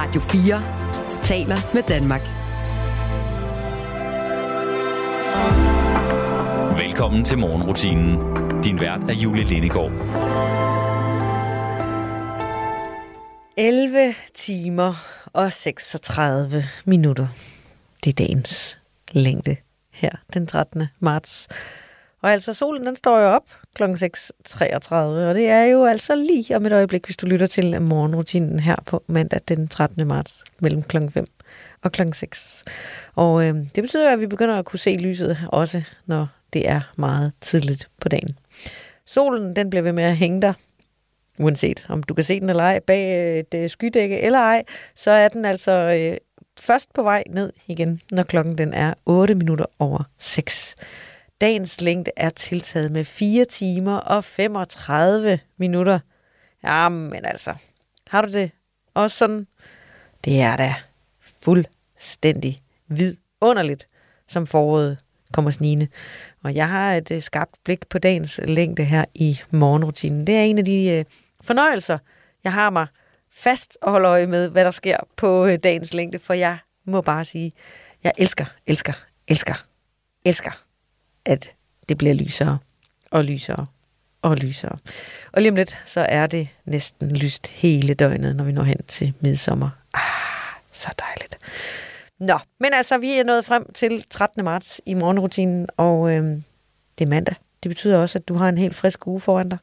Radio 0.00 0.20
4 0.20 1.22
taler 1.22 1.56
med 1.74 1.82
Danmark. 1.82 2.20
Velkommen 6.78 7.24
til 7.24 7.38
morgenrutinen. 7.38 8.12
Din 8.62 8.80
vært 8.80 9.10
er 9.10 9.14
Julie 9.14 9.44
Lindegård. 9.44 9.92
11 13.56 14.14
timer 14.34 14.94
og 15.32 15.52
36 15.52 16.64
minutter. 16.84 17.26
Det 18.04 18.10
er 18.10 18.26
dagens 18.26 18.78
længde 19.12 19.56
her 19.92 20.10
den 20.34 20.46
13. 20.46 20.82
marts. 21.00 21.48
Og 22.22 22.32
altså 22.32 22.54
solen 22.54 22.86
den 22.86 22.96
står 22.96 23.18
jo 23.18 23.26
op 23.26 23.44
kl. 23.74 23.82
6.33, 23.82 24.94
og 24.94 25.34
det 25.34 25.48
er 25.48 25.64
jo 25.64 25.84
altså 25.84 26.14
lige 26.14 26.56
om 26.56 26.66
et 26.66 26.72
øjeblik, 26.72 27.04
hvis 27.04 27.16
du 27.16 27.26
lytter 27.26 27.46
til 27.46 27.82
morgenrutinen 27.82 28.60
her 28.60 28.76
på 28.86 29.02
mandag 29.06 29.40
den 29.48 29.68
13. 29.68 30.06
marts 30.06 30.44
mellem 30.58 30.82
kl. 30.82 30.96
5 31.08 31.26
og 31.82 31.92
kl. 31.92 32.02
6. 32.12 32.64
Og 33.14 33.44
øh, 33.44 33.54
det 33.74 33.82
betyder, 33.82 34.12
at 34.12 34.20
vi 34.20 34.26
begynder 34.26 34.58
at 34.58 34.64
kunne 34.64 34.78
se 34.78 34.96
lyset 34.96 35.38
også, 35.48 35.82
når 36.06 36.26
det 36.52 36.68
er 36.68 36.80
meget 36.96 37.32
tidligt 37.40 37.88
på 38.00 38.08
dagen. 38.08 38.38
Solen 39.06 39.56
den 39.56 39.70
bliver 39.70 39.82
ved 39.82 39.92
med 39.92 40.04
at 40.04 40.16
hænge 40.16 40.42
der, 40.42 40.52
uanset 41.38 41.86
om 41.88 42.02
du 42.02 42.14
kan 42.14 42.24
se 42.24 42.40
den 42.40 42.50
eller 42.50 42.62
ej, 42.62 42.80
bag 42.80 43.44
øh, 43.52 43.60
et 43.60 43.70
skydække 43.70 44.20
eller 44.20 44.38
ej, 44.38 44.64
så 44.94 45.10
er 45.10 45.28
den 45.28 45.44
altså 45.44 45.72
øh, 45.72 46.16
først 46.60 46.92
på 46.94 47.02
vej 47.02 47.22
ned 47.30 47.52
igen, 47.66 48.00
når 48.10 48.22
klokken 48.22 48.58
den 48.58 48.74
er 48.74 48.94
8 49.06 49.34
minutter 49.34 49.66
over 49.78 50.02
6. 50.18 50.76
Dagens 51.40 51.80
længde 51.80 52.10
er 52.16 52.30
tiltaget 52.30 52.92
med 52.92 53.04
4 53.04 53.44
timer 53.44 53.96
og 53.96 54.24
35 54.24 55.38
minutter. 55.56 55.98
Jamen 56.64 57.24
altså, 57.24 57.54
har 58.08 58.22
du 58.22 58.32
det 58.32 58.50
også 58.94 59.16
sådan? 59.16 59.46
Det 60.24 60.40
er 60.40 60.56
da 60.56 60.74
fuldstændig 61.20 62.58
vidunderligt, 62.88 63.88
som 64.28 64.46
foråret 64.46 64.98
kommer 65.32 65.50
snigende. 65.50 65.88
Og 66.44 66.54
jeg 66.54 66.68
har 66.68 66.94
et 66.94 67.10
øh, 67.10 67.22
skarpt 67.22 67.64
blik 67.64 67.86
på 67.88 67.98
dagens 67.98 68.40
længde 68.44 68.84
her 68.84 69.04
i 69.14 69.40
morgenrutinen. 69.50 70.26
Det 70.26 70.34
er 70.34 70.42
en 70.42 70.58
af 70.58 70.64
de 70.64 70.90
øh, 70.90 71.04
fornøjelser, 71.40 71.98
jeg 72.44 72.52
har 72.52 72.70
mig 72.70 72.86
fast 73.30 73.78
og 73.82 73.90
holde 73.90 74.08
øje 74.08 74.26
med, 74.26 74.48
hvad 74.48 74.64
der 74.64 74.70
sker 74.70 74.96
på 75.16 75.46
øh, 75.46 75.58
dagens 75.62 75.94
længde, 75.94 76.18
for 76.18 76.34
jeg 76.34 76.58
må 76.84 77.00
bare 77.00 77.24
sige, 77.24 77.52
jeg 78.04 78.12
elsker, 78.18 78.44
elsker, 78.66 78.92
elsker, 79.28 79.66
elsker, 80.24 80.67
at 81.28 81.54
det 81.88 81.98
bliver 81.98 82.14
lysere 82.14 82.58
og 83.10 83.24
lysere 83.24 83.66
og 84.22 84.36
lysere. 84.36 84.78
Og 85.32 85.42
lige 85.42 85.50
om 85.50 85.56
lidt, 85.56 85.78
så 85.84 86.00
er 86.08 86.26
det 86.26 86.48
næsten 86.64 87.16
lyst 87.16 87.46
hele 87.46 87.94
døgnet, 87.94 88.36
når 88.36 88.44
vi 88.44 88.52
når 88.52 88.62
hen 88.62 88.82
til 88.82 89.14
midsommer. 89.20 89.70
Ah, 89.94 90.60
så 90.72 90.88
dejligt. 90.98 91.38
Nå, 92.18 92.38
men 92.60 92.72
altså, 92.74 92.98
vi 92.98 93.12
er 93.12 93.24
nået 93.24 93.44
frem 93.44 93.72
til 93.72 94.04
13. 94.10 94.44
marts 94.44 94.80
i 94.86 94.94
morgenrutinen, 94.94 95.66
og 95.76 96.10
øh, 96.10 96.22
det 96.98 97.04
er 97.04 97.10
mandag. 97.10 97.34
Det 97.62 97.68
betyder 97.68 97.98
også, 97.98 98.18
at 98.18 98.28
du 98.28 98.34
har 98.34 98.48
en 98.48 98.58
helt 98.58 98.74
frisk 98.74 99.06
uge 99.06 99.20
foran 99.20 99.48
dig, 99.48 99.58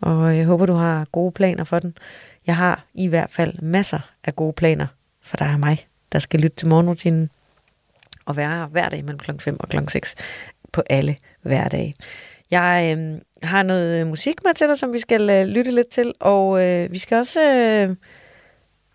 og 0.00 0.36
jeg 0.36 0.46
håber, 0.46 0.66
du 0.66 0.74
har 0.74 1.06
gode 1.12 1.32
planer 1.32 1.64
for 1.64 1.78
den. 1.78 1.98
Jeg 2.46 2.56
har 2.56 2.84
i 2.94 3.06
hvert 3.06 3.30
fald 3.30 3.62
masser 3.62 4.00
af 4.24 4.36
gode 4.36 4.52
planer, 4.52 4.86
for 5.22 5.36
der 5.36 5.44
er 5.44 5.56
mig, 5.56 5.86
der 6.12 6.18
skal 6.18 6.40
lytte 6.40 6.56
til 6.56 6.68
morgenrutinen 6.68 7.30
og 8.26 8.36
være 8.36 8.56
her 8.56 8.66
hver 8.66 8.88
dag 8.88 9.04
mellem 9.04 9.18
kl. 9.18 9.30
5 9.38 9.60
og 9.60 9.68
kl. 9.68 9.78
6 9.88 10.14
på 10.72 10.82
alle 10.90 11.16
hverdage. 11.42 11.94
Jeg 12.50 12.96
øh, 12.98 13.20
har 13.42 13.62
noget 13.62 14.00
øh, 14.00 14.06
musik 14.06 14.44
med 14.44 14.54
til 14.54 14.68
dig, 14.68 14.78
som 14.78 14.92
vi 14.92 14.98
skal 14.98 15.30
øh, 15.30 15.46
lytte 15.46 15.70
lidt 15.70 15.88
til, 15.88 16.14
og 16.20 16.64
øh, 16.64 16.92
vi 16.92 16.98
skal 16.98 17.18
også... 17.18 17.42
Øh, 17.42 17.96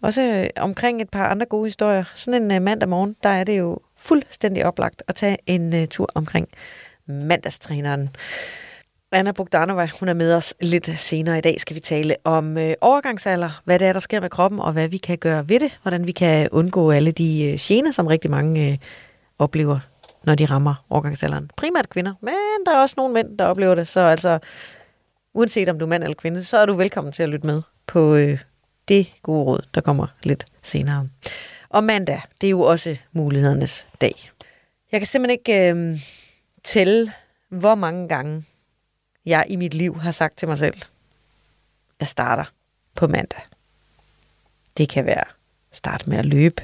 også 0.02 0.22
øh, 0.22 0.48
omkring 0.58 1.02
et 1.02 1.10
par 1.10 1.28
andre 1.28 1.46
gode 1.46 1.66
historier. 1.66 2.04
Sådan 2.16 2.44
en 2.44 2.52
øh, 2.52 2.62
mandag 2.62 2.90
morgen, 2.90 3.16
der 3.24 3.30
er 3.30 3.44
det 3.44 3.58
jo 3.58 3.80
fuldstændig 3.98 4.66
oplagt 4.66 5.04
at 5.08 5.16
tage 5.16 5.38
en 5.46 5.76
øh, 5.76 5.88
tur 5.88 6.10
omkring 6.16 6.48
mandagstræneren. 7.08 8.10
Anna 9.12 9.32
Bogdanova, 9.32 9.90
hun 10.00 10.10
er 10.10 10.14
med 10.14 10.34
os 10.34 10.54
lidt 10.62 11.00
senere 11.00 11.38
i 11.38 11.42
dag, 11.42 11.62
skal 11.62 11.76
vi 11.76 11.80
tale 11.80 12.16
om 12.24 12.58
øh, 12.58 12.74
overgangsalder, 12.82 13.62
hvad 13.66 13.80
det 13.80 13.88
er, 13.88 13.94
der 13.94 14.00
sker 14.00 14.20
med 14.20 14.30
kroppen, 14.30 14.60
og 14.60 14.72
hvad 14.74 14.88
vi 14.88 14.98
kan 14.98 15.18
gøre 15.18 15.50
ved 15.50 15.60
det, 15.60 15.80
hvordan 15.82 16.08
vi 16.08 16.12
kan 16.12 16.50
undgå 16.52 16.92
alle 16.92 17.12
de 17.12 17.52
øh, 17.52 17.58
gener, 17.60 17.92
som 17.92 18.08
rigtig 18.08 18.32
mange 18.32 18.72
øh, 18.72 18.78
oplever, 19.40 19.80
når 20.26 20.36
de 20.36 20.46
rammer 20.46 20.86
overgangsalderen. 20.90 21.52
Primært 21.58 21.90
kvinder, 21.90 22.14
men 22.22 22.34
der 22.66 22.72
er 22.72 22.82
også 22.82 22.94
nogle 22.98 23.14
mænd, 23.14 23.38
der 23.38 23.46
oplever 23.46 23.76
det, 23.76 23.88
så 23.88 24.00
altså, 24.00 24.40
uanset 25.34 25.70
om 25.70 25.80
du 25.80 25.86
er 25.86 25.90
mand 25.90 26.04
eller 26.04 26.16
kvinde, 26.16 26.44
så 26.44 26.58
er 26.58 26.66
du 26.66 26.74
velkommen 26.74 27.14
til 27.14 27.24
at 27.24 27.30
lytte 27.30 27.48
med 27.48 27.62
på 27.88 28.16
øh, 28.16 28.40
det 28.88 29.08
gode 29.24 29.44
råd, 29.44 29.68
der 29.76 29.82
kommer 29.82 30.08
lidt 30.24 30.46
senere. 30.62 31.10
Og 31.70 31.84
mandag, 31.84 32.22
det 32.42 32.48
er 32.48 32.52
jo 32.52 32.62
også 32.62 32.98
mulighedernes 33.12 33.88
dag. 34.02 34.30
Jeg 34.92 35.00
kan 35.00 35.08
simpelthen 35.08 35.40
ikke 35.40 35.72
øh, 35.72 36.02
tælle, 36.64 37.12
hvor 37.50 37.76
mange 37.76 38.08
gange 38.08 38.44
jeg 39.26 39.46
i 39.50 39.56
mit 39.56 39.74
liv 39.74 40.00
har 40.00 40.12
sagt 40.12 40.38
til 40.38 40.48
mig 40.48 40.58
selv, 40.58 40.78
jeg 42.00 42.08
starter 42.08 42.44
på 42.96 43.08
mandag. 43.08 43.42
Det 44.78 44.90
kan 44.90 45.06
være 45.06 45.24
start 45.72 46.08
med 46.08 46.18
at 46.18 46.26
løbe, 46.26 46.62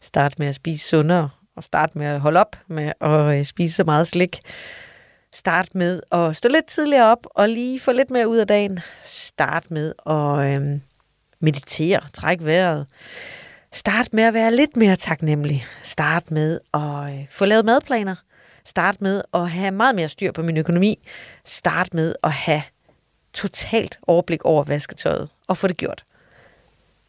start 0.00 0.38
med 0.38 0.46
at 0.46 0.54
spise 0.54 0.88
sundere, 0.88 1.30
at 1.58 1.64
start 1.64 1.96
med 1.96 2.06
at 2.06 2.20
holde 2.20 2.40
op 2.40 2.56
med 2.66 2.92
at 3.00 3.38
øh, 3.38 3.44
spise 3.44 3.74
så 3.74 3.84
meget 3.84 4.08
slik. 4.08 4.40
Start 5.32 5.74
med 5.74 6.00
at 6.12 6.36
stå 6.36 6.48
lidt 6.48 6.66
tidligere 6.66 7.06
op 7.06 7.26
og 7.30 7.48
lige 7.48 7.80
få 7.80 7.92
lidt 7.92 8.10
mere 8.10 8.28
ud 8.28 8.36
af 8.36 8.46
dagen. 8.46 8.80
Start 9.04 9.70
med 9.70 9.92
at 10.06 10.60
øh, 10.62 10.80
meditere, 11.40 12.00
træk 12.12 12.38
vejret. 12.44 12.86
Start 13.72 14.12
med 14.12 14.24
at 14.24 14.34
være 14.34 14.54
lidt 14.56 14.76
mere 14.76 14.96
taknemmelig. 14.96 15.64
Start 15.82 16.30
med 16.30 16.60
at 16.74 17.14
øh, 17.14 17.26
få 17.30 17.44
lavet 17.44 17.64
madplaner. 17.64 18.14
Start 18.64 19.00
med 19.00 19.22
at 19.34 19.50
have 19.50 19.70
meget 19.70 19.94
mere 19.94 20.08
styr 20.08 20.32
på 20.32 20.42
min 20.42 20.56
økonomi. 20.56 20.98
Start 21.44 21.94
med 21.94 22.14
at 22.22 22.32
have 22.32 22.62
totalt 23.32 23.98
overblik 24.02 24.44
over 24.44 24.64
vasketøjet 24.64 25.28
og 25.46 25.56
få 25.56 25.66
det 25.66 25.76
gjort. 25.76 26.04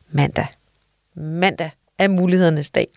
Mandag. 0.10 0.48
Mandag 1.16 1.72
er 1.98 2.08
mulighedernes 2.08 2.70
dag. 2.70 2.88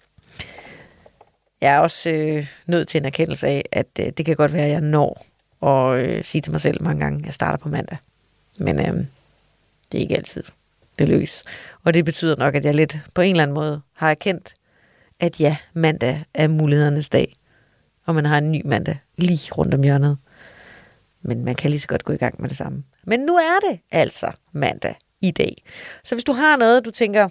Jeg 1.62 1.74
er 1.74 1.78
også 1.78 2.10
øh, 2.10 2.46
nødt 2.66 2.88
til 2.88 2.98
en 2.98 3.04
erkendelse 3.04 3.46
af, 3.46 3.62
at 3.72 3.86
øh, 4.00 4.06
det 4.16 4.26
kan 4.26 4.36
godt 4.36 4.52
være, 4.52 4.64
at 4.64 4.70
jeg 4.70 4.80
når 4.80 5.26
at 5.62 6.04
øh, 6.04 6.24
sige 6.24 6.42
til 6.42 6.52
mig 6.52 6.60
selv 6.60 6.82
mange 6.82 7.00
gange, 7.00 7.18
at 7.18 7.24
jeg 7.24 7.34
starter 7.34 7.58
på 7.58 7.68
mandag. 7.68 7.98
Men 8.58 8.80
øh, 8.80 8.94
det 9.92 9.98
er 9.98 10.02
ikke 10.02 10.16
altid 10.16 10.44
det 10.98 11.08
lykkes. 11.08 11.44
Og 11.84 11.94
det 11.94 12.04
betyder 12.04 12.36
nok, 12.36 12.54
at 12.54 12.64
jeg 12.64 12.74
lidt 12.74 12.98
på 13.14 13.20
en 13.20 13.30
eller 13.30 13.42
anden 13.42 13.54
måde 13.54 13.80
har 13.92 14.10
erkendt, 14.10 14.54
at 15.20 15.40
ja, 15.40 15.56
mandag 15.74 16.24
er 16.34 16.48
mulighedernes 16.48 17.08
dag. 17.08 17.36
Og 18.04 18.14
man 18.14 18.24
har 18.24 18.38
en 18.38 18.52
ny 18.52 18.62
mandag 18.64 18.98
lige 19.16 19.52
rundt 19.52 19.74
om 19.74 19.82
hjørnet. 19.82 20.18
Men 21.22 21.44
man 21.44 21.54
kan 21.54 21.70
lige 21.70 21.80
så 21.80 21.88
godt 21.88 22.04
gå 22.04 22.12
i 22.12 22.16
gang 22.16 22.40
med 22.40 22.48
det 22.48 22.56
samme. 22.56 22.84
Men 23.04 23.20
nu 23.20 23.36
er 23.36 23.70
det 23.70 23.80
altså 23.90 24.32
mandag 24.52 24.94
i 25.20 25.30
dag. 25.30 25.62
Så 26.04 26.14
hvis 26.14 26.24
du 26.24 26.32
har 26.32 26.56
noget, 26.56 26.84
du 26.84 26.90
tænker, 26.90 27.28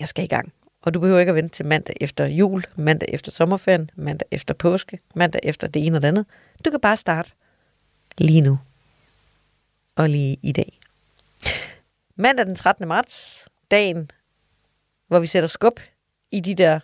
jeg 0.00 0.08
skal 0.08 0.24
i 0.24 0.28
gang, 0.28 0.52
og 0.82 0.94
du 0.94 1.00
behøver 1.00 1.20
ikke 1.20 1.30
at 1.30 1.36
vente 1.36 1.56
til 1.56 1.66
mandag 1.66 1.96
efter 2.00 2.26
jul, 2.26 2.64
mandag 2.76 3.08
efter 3.12 3.32
sommerferien, 3.32 3.90
mandag 3.94 4.28
efter 4.30 4.54
påske, 4.54 4.98
mandag 5.14 5.40
efter 5.44 5.66
det 5.66 5.86
ene 5.86 5.98
og 5.98 6.02
det 6.02 6.08
andet. 6.08 6.26
Du 6.64 6.70
kan 6.70 6.80
bare 6.80 6.96
starte 6.96 7.32
lige 8.18 8.40
nu. 8.40 8.58
Og 9.96 10.08
lige 10.08 10.38
i 10.42 10.52
dag. 10.52 10.80
Mandag 12.16 12.46
den 12.46 12.54
13. 12.54 12.88
marts, 12.88 13.48
dagen, 13.70 14.10
hvor 15.06 15.18
vi 15.18 15.26
sætter 15.26 15.46
skub 15.46 15.80
i 16.30 16.40
de 16.40 16.54
der 16.54 16.80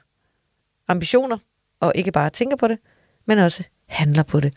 ambitioner, 0.88 1.38
og 1.80 1.92
ikke 1.94 2.12
bare 2.12 2.30
tænker 2.30 2.56
på 2.56 2.68
det, 2.68 2.78
men 3.24 3.38
også 3.38 3.64
handler 3.86 4.22
på 4.22 4.40
det. 4.40 4.54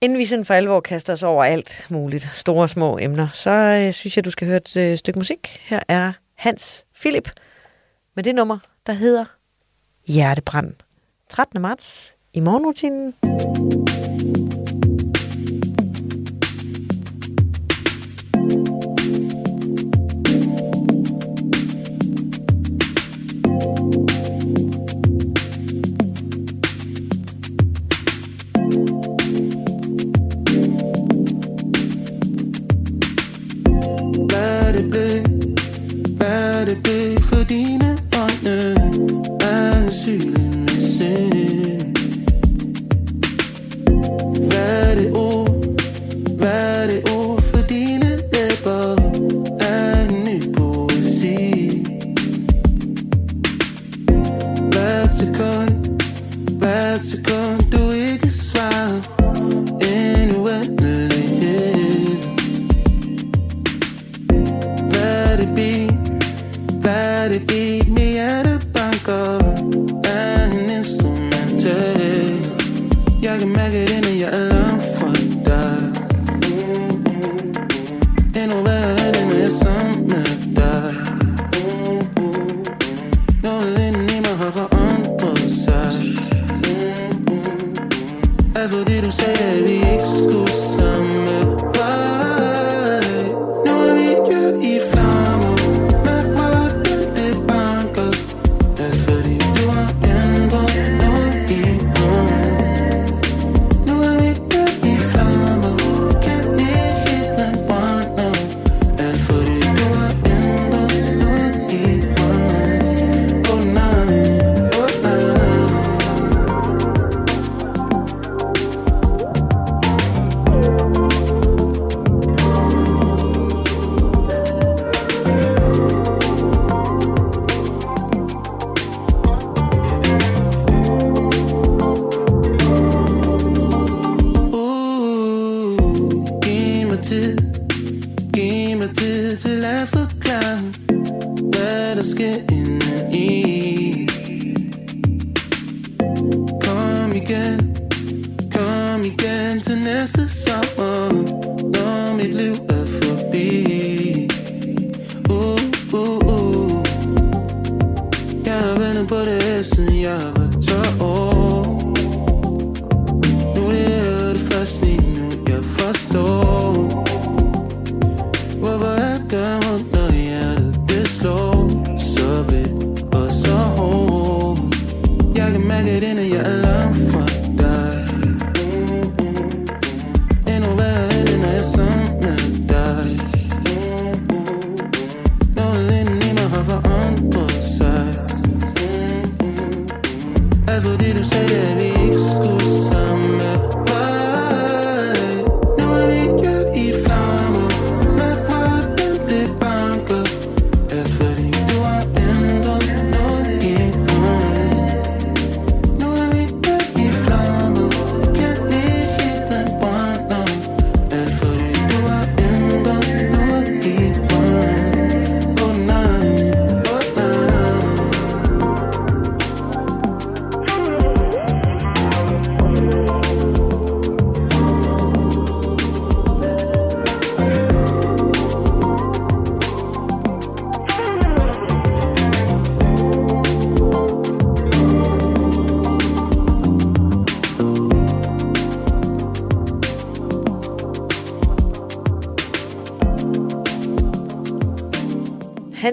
Inden 0.00 0.18
vi 0.18 0.24
sådan 0.24 0.44
for 0.44 0.54
alvor 0.54 0.80
kaster 0.80 1.12
os 1.12 1.22
over 1.22 1.44
alt 1.44 1.86
muligt, 1.90 2.28
store 2.32 2.62
og 2.62 2.70
små 2.70 2.98
emner, 2.98 3.28
så 3.32 3.50
øh, 3.50 3.92
synes 3.92 4.16
jeg, 4.16 4.24
du 4.24 4.30
skal 4.30 4.46
høre 4.46 4.56
et 4.56 4.76
øh, 4.76 4.98
stykke 4.98 5.18
musik. 5.18 5.60
Her 5.60 5.80
er 5.88 6.12
Hans 6.34 6.84
Philip 7.00 7.30
med 8.14 8.24
det 8.24 8.34
nummer, 8.34 8.58
der 8.86 8.92
hedder 8.92 9.24
Hjertebrand. 10.06 10.74
13. 11.28 11.60
marts 11.60 12.14
i 12.32 12.40
morgenrutinen. 12.40 13.14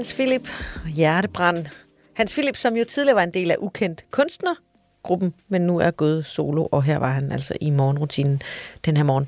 Hans 0.09 0.15
Philip, 0.15 0.49
Hjertebrand. 0.95 1.65
Hans 2.13 2.33
Philip, 2.33 2.57
som 2.57 2.75
jo 2.75 2.83
tidligere 2.83 3.15
var 3.15 3.23
en 3.23 3.33
del 3.33 3.51
af 3.51 3.55
ukendt 3.59 4.05
kunstnergruppen, 4.11 5.33
men 5.47 5.61
nu 5.61 5.79
er 5.79 5.91
gået 5.91 6.25
solo, 6.25 6.67
og 6.71 6.83
her 6.83 6.97
var 6.97 7.11
han 7.11 7.31
altså 7.31 7.53
i 7.61 7.69
morgenrutinen 7.69 8.41
den 8.85 8.97
her 8.97 9.03
morgen. 9.03 9.27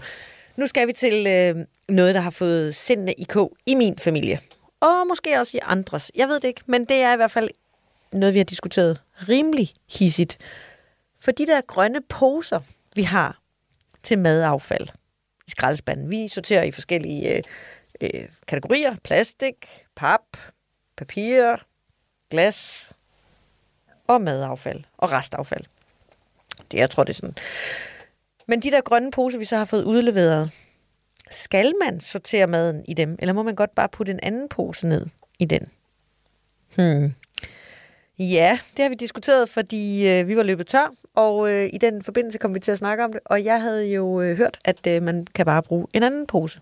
Nu 0.55 0.67
skal 0.67 0.87
vi 0.87 0.93
til 0.93 1.27
øh, 1.27 1.55
noget, 1.89 2.15
der 2.15 2.21
har 2.21 2.29
fået 2.29 2.75
sindene 2.75 3.13
i 3.13 3.23
kog 3.23 3.57
i 3.65 3.75
min 3.75 3.97
familie. 3.97 4.39
Og 4.79 5.07
måske 5.07 5.39
også 5.39 5.57
i 5.57 5.59
andres. 5.63 6.11
Jeg 6.15 6.27
ved 6.27 6.35
det 6.35 6.47
ikke, 6.47 6.61
men 6.65 6.85
det 6.85 6.97
er 6.97 7.13
i 7.13 7.15
hvert 7.15 7.31
fald 7.31 7.49
noget, 8.11 8.33
vi 8.33 8.39
har 8.39 8.45
diskuteret 8.45 9.01
rimelig 9.29 9.73
hissigt. 9.89 10.37
For 11.19 11.31
de 11.31 11.47
der 11.47 11.61
grønne 11.61 12.01
poser, 12.09 12.59
vi 12.95 13.03
har 13.03 13.41
til 14.03 14.19
madaffald 14.19 14.87
i 15.47 15.51
skraldespanden, 15.51 16.11
vi 16.11 16.27
sorterer 16.27 16.63
i 16.63 16.71
forskellige 16.71 17.35
øh, 17.35 17.43
øh, 18.01 18.27
kategorier. 18.47 18.95
Plastik, 19.03 19.55
pap, 19.95 20.21
papir, 21.01 21.55
glas 22.29 22.91
og 24.07 24.21
madaffald 24.21 24.83
og 24.97 25.11
restaffald. 25.11 25.63
Det, 26.71 26.77
jeg 26.77 26.89
tror, 26.89 27.03
det 27.03 27.13
er 27.13 27.15
sådan. 27.15 27.35
Men 28.47 28.61
de 28.61 28.71
der 28.71 28.81
grønne 28.81 29.11
poser, 29.11 29.39
vi 29.39 29.45
så 29.45 29.57
har 29.57 29.65
fået 29.65 29.83
udleveret, 29.83 30.51
skal 31.29 31.73
man 31.83 31.99
sortere 31.99 32.47
maden 32.47 32.85
i 32.87 32.93
dem, 32.93 33.15
eller 33.19 33.33
må 33.33 33.43
man 33.43 33.55
godt 33.55 33.75
bare 33.75 33.89
putte 33.89 34.11
en 34.11 34.19
anden 34.23 34.49
pose 34.49 34.87
ned 34.87 35.05
i 35.39 35.45
den? 35.45 35.67
Hmm. 36.75 37.13
Ja, 38.19 38.59
det 38.77 38.83
har 38.83 38.89
vi 38.89 38.95
diskuteret, 38.95 39.49
fordi 39.49 40.07
øh, 40.09 40.27
vi 40.27 40.37
var 40.37 40.43
løbet 40.43 40.67
tør, 40.67 40.93
og 41.15 41.51
øh, 41.51 41.69
i 41.73 41.77
den 41.77 42.03
forbindelse 42.03 42.37
kom 42.37 42.55
vi 42.55 42.59
til 42.59 42.71
at 42.71 42.77
snakke 42.77 43.03
om 43.03 43.11
det, 43.13 43.21
og 43.25 43.43
jeg 43.43 43.61
havde 43.61 43.87
jo 43.87 44.21
øh, 44.21 44.37
hørt, 44.37 44.57
at 44.65 44.87
øh, 44.87 45.03
man 45.03 45.27
kan 45.35 45.45
bare 45.45 45.63
bruge 45.63 45.87
en 45.93 46.03
anden 46.03 46.27
pose. 46.27 46.59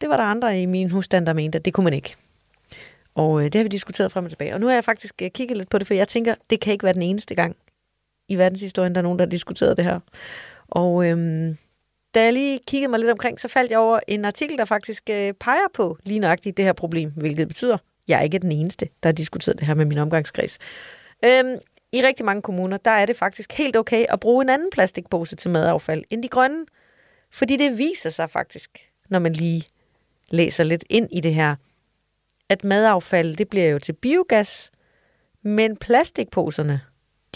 Det 0.00 0.08
var 0.08 0.16
der 0.16 0.24
andre 0.24 0.60
i 0.60 0.66
min 0.66 0.90
husstand, 0.90 1.26
der 1.26 1.32
mente, 1.32 1.58
at 1.58 1.64
det 1.64 1.74
kunne 1.74 1.84
man 1.84 1.94
ikke. 1.94 2.14
Og 3.16 3.38
øh, 3.38 3.44
det 3.44 3.54
har 3.54 3.62
vi 3.62 3.68
diskuteret 3.68 4.12
frem 4.12 4.24
og 4.24 4.30
tilbage. 4.30 4.54
Og 4.54 4.60
nu 4.60 4.66
har 4.66 4.74
jeg 4.74 4.84
faktisk 4.84 5.22
øh, 5.22 5.30
kigget 5.30 5.56
lidt 5.56 5.70
på 5.70 5.78
det, 5.78 5.86
for 5.86 5.94
jeg 5.94 6.08
tænker, 6.08 6.34
det 6.50 6.60
kan 6.60 6.72
ikke 6.72 6.84
være 6.84 6.92
den 6.92 7.02
eneste 7.02 7.34
gang 7.34 7.56
i 8.28 8.38
verdenshistorien, 8.38 8.94
der 8.94 9.00
er 9.00 9.02
nogen, 9.02 9.18
der 9.18 9.24
har 9.24 9.30
diskuteret 9.30 9.76
det 9.76 9.84
her. 9.84 10.00
Og 10.68 11.06
øhm, 11.06 11.56
da 12.14 12.24
jeg 12.24 12.32
lige 12.32 12.60
kiggede 12.66 12.90
mig 12.90 13.00
lidt 13.00 13.10
omkring, 13.10 13.40
så 13.40 13.48
faldt 13.48 13.70
jeg 13.70 13.78
over 13.78 14.00
en 14.08 14.24
artikel, 14.24 14.58
der 14.58 14.64
faktisk 14.64 15.10
øh, 15.10 15.32
peger 15.32 15.68
på 15.74 15.98
lige 16.04 16.20
nøjagtigt 16.20 16.56
det 16.56 16.64
her 16.64 16.72
problem, 16.72 17.12
hvilket 17.16 17.48
betyder, 17.48 17.74
at 17.74 17.80
jeg 18.08 18.18
er 18.18 18.22
ikke 18.22 18.38
den 18.38 18.52
eneste, 18.52 18.88
der 19.02 19.08
har 19.08 19.14
diskuteret 19.14 19.58
det 19.58 19.66
her 19.66 19.74
med 19.74 19.84
min 19.84 19.98
omgangskreds. 19.98 20.58
Øhm, 21.24 21.56
I 21.92 22.02
rigtig 22.02 22.24
mange 22.24 22.42
kommuner, 22.42 22.76
der 22.76 22.90
er 22.90 23.06
det 23.06 23.16
faktisk 23.16 23.52
helt 23.52 23.76
okay 23.76 24.06
at 24.08 24.20
bruge 24.20 24.42
en 24.42 24.48
anden 24.48 24.70
plastikpose 24.72 25.36
til 25.36 25.50
madaffald 25.50 26.04
end 26.10 26.22
de 26.22 26.28
grønne. 26.28 26.66
Fordi 27.30 27.56
det 27.56 27.78
viser 27.78 28.10
sig 28.10 28.30
faktisk, 28.30 28.90
når 29.08 29.18
man 29.18 29.32
lige 29.32 29.64
læser 30.30 30.64
lidt 30.64 30.84
ind 30.90 31.08
i 31.12 31.20
det 31.20 31.34
her, 31.34 31.54
at 32.48 32.64
madaffald, 32.64 33.36
det 33.36 33.48
bliver 33.48 33.68
jo 33.68 33.78
til 33.78 33.92
biogas, 33.92 34.70
men 35.42 35.76
plastikposerne, 35.76 36.80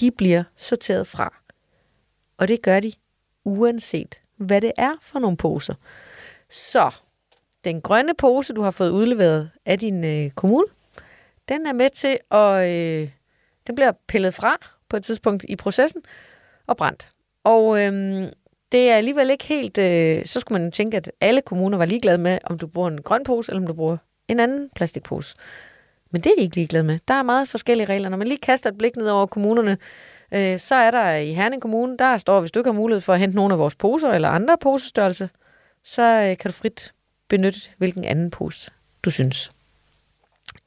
de 0.00 0.10
bliver 0.10 0.44
sorteret 0.56 1.06
fra. 1.06 1.34
Og 2.38 2.48
det 2.48 2.62
gør 2.62 2.80
de, 2.80 2.92
uanset 3.44 4.22
hvad 4.36 4.60
det 4.60 4.72
er 4.78 4.94
for 5.02 5.18
nogle 5.18 5.36
poser. 5.36 5.74
Så 6.48 6.94
den 7.64 7.80
grønne 7.80 8.14
pose, 8.14 8.52
du 8.52 8.62
har 8.62 8.70
fået 8.70 8.90
udleveret 8.90 9.50
af 9.66 9.78
din 9.78 10.04
øh, 10.04 10.30
kommune, 10.30 10.66
den 11.48 11.66
er 11.66 11.72
med 11.72 11.90
til 11.90 12.18
at... 12.30 12.68
Øh, 12.68 13.08
den 13.66 13.74
bliver 13.74 13.92
pillet 14.08 14.34
fra 14.34 14.56
på 14.88 14.96
et 14.96 15.04
tidspunkt 15.04 15.44
i 15.48 15.56
processen 15.56 16.02
og 16.66 16.76
brændt. 16.76 17.08
Og 17.44 17.82
øh, 17.82 17.92
det 18.72 18.90
er 18.90 18.96
alligevel 18.96 19.30
ikke 19.30 19.44
helt... 19.44 19.78
Øh, 19.78 20.26
så 20.26 20.40
skulle 20.40 20.58
man 20.58 20.68
jo 20.68 20.70
tænke, 20.70 20.96
at 20.96 21.12
alle 21.20 21.42
kommuner 21.42 21.78
var 21.78 21.84
ligeglade 21.84 22.18
med, 22.18 22.38
om 22.44 22.58
du 22.58 22.66
bruger 22.66 22.88
en 22.88 23.02
grøn 23.02 23.24
pose, 23.24 23.52
eller 23.52 23.60
om 23.60 23.66
du 23.66 23.74
bruger 23.74 23.96
en 24.30 24.40
anden 24.40 24.70
plastikpose. 24.75 25.34
Men 26.10 26.20
det 26.20 26.32
er 26.32 26.37
de 26.37 26.42
ikke 26.42 26.56
ligeglade 26.56 26.84
med. 26.84 26.99
Der 27.08 27.14
er 27.14 27.22
meget 27.22 27.49
forskellige 27.49 27.87
regler. 27.87 28.08
Når 28.08 28.16
man 28.16 28.26
lige 28.26 28.38
kaster 28.38 28.70
et 28.70 28.78
blik 28.78 28.96
ned 28.96 29.08
over 29.08 29.26
kommunerne, 29.26 29.78
øh, 30.32 30.58
så 30.58 30.75
er 30.75 30.90
der 30.90 31.14
i 31.14 31.32
Herning 31.32 31.62
Kommune, 31.62 31.96
der 31.99 32.16
står, 32.16 32.40
hvis 32.40 32.50
du 32.50 32.60
ikke 32.60 32.68
har 32.68 32.75
mulighed 32.75 33.00
for 33.00 33.12
at 33.12 33.18
hente 33.18 33.37
nogle 33.37 33.54
af 33.54 33.58
vores 33.58 33.75
poser 33.75 34.10
eller 34.10 34.28
andre 34.28 34.58
posestørrelse, 34.58 35.30
så 35.84 36.02
øh, 36.02 36.37
kan 36.37 36.50
du 36.50 36.52
frit 36.52 36.92
benytte 37.28 37.60
hvilken 37.78 38.04
anden 38.04 38.30
pose, 38.30 38.70
du 39.02 39.10
synes. 39.10 39.50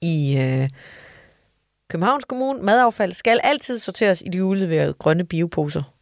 I 0.02 0.38
øh, 0.38 0.70
Københavns 1.88 2.26
Kommune, 2.26 2.62
madaffald 2.62 3.14
skal 3.14 3.40
altid 3.44 3.80
sorteres 3.80 4.24
i 4.26 4.30
de 4.30 4.44
udleverede 4.44 4.94
grønne 4.94 5.26
bioposer. 5.26 5.94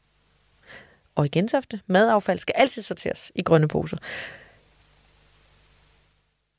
Og 1.15 1.25
i 1.25 1.29
Gentofte, 1.29 1.79
madaffald 1.87 2.39
skal 2.39 2.55
altid 2.57 2.81
sorteres 2.81 3.31
i 3.35 3.41
grønne 3.41 3.67
poser. 3.67 3.97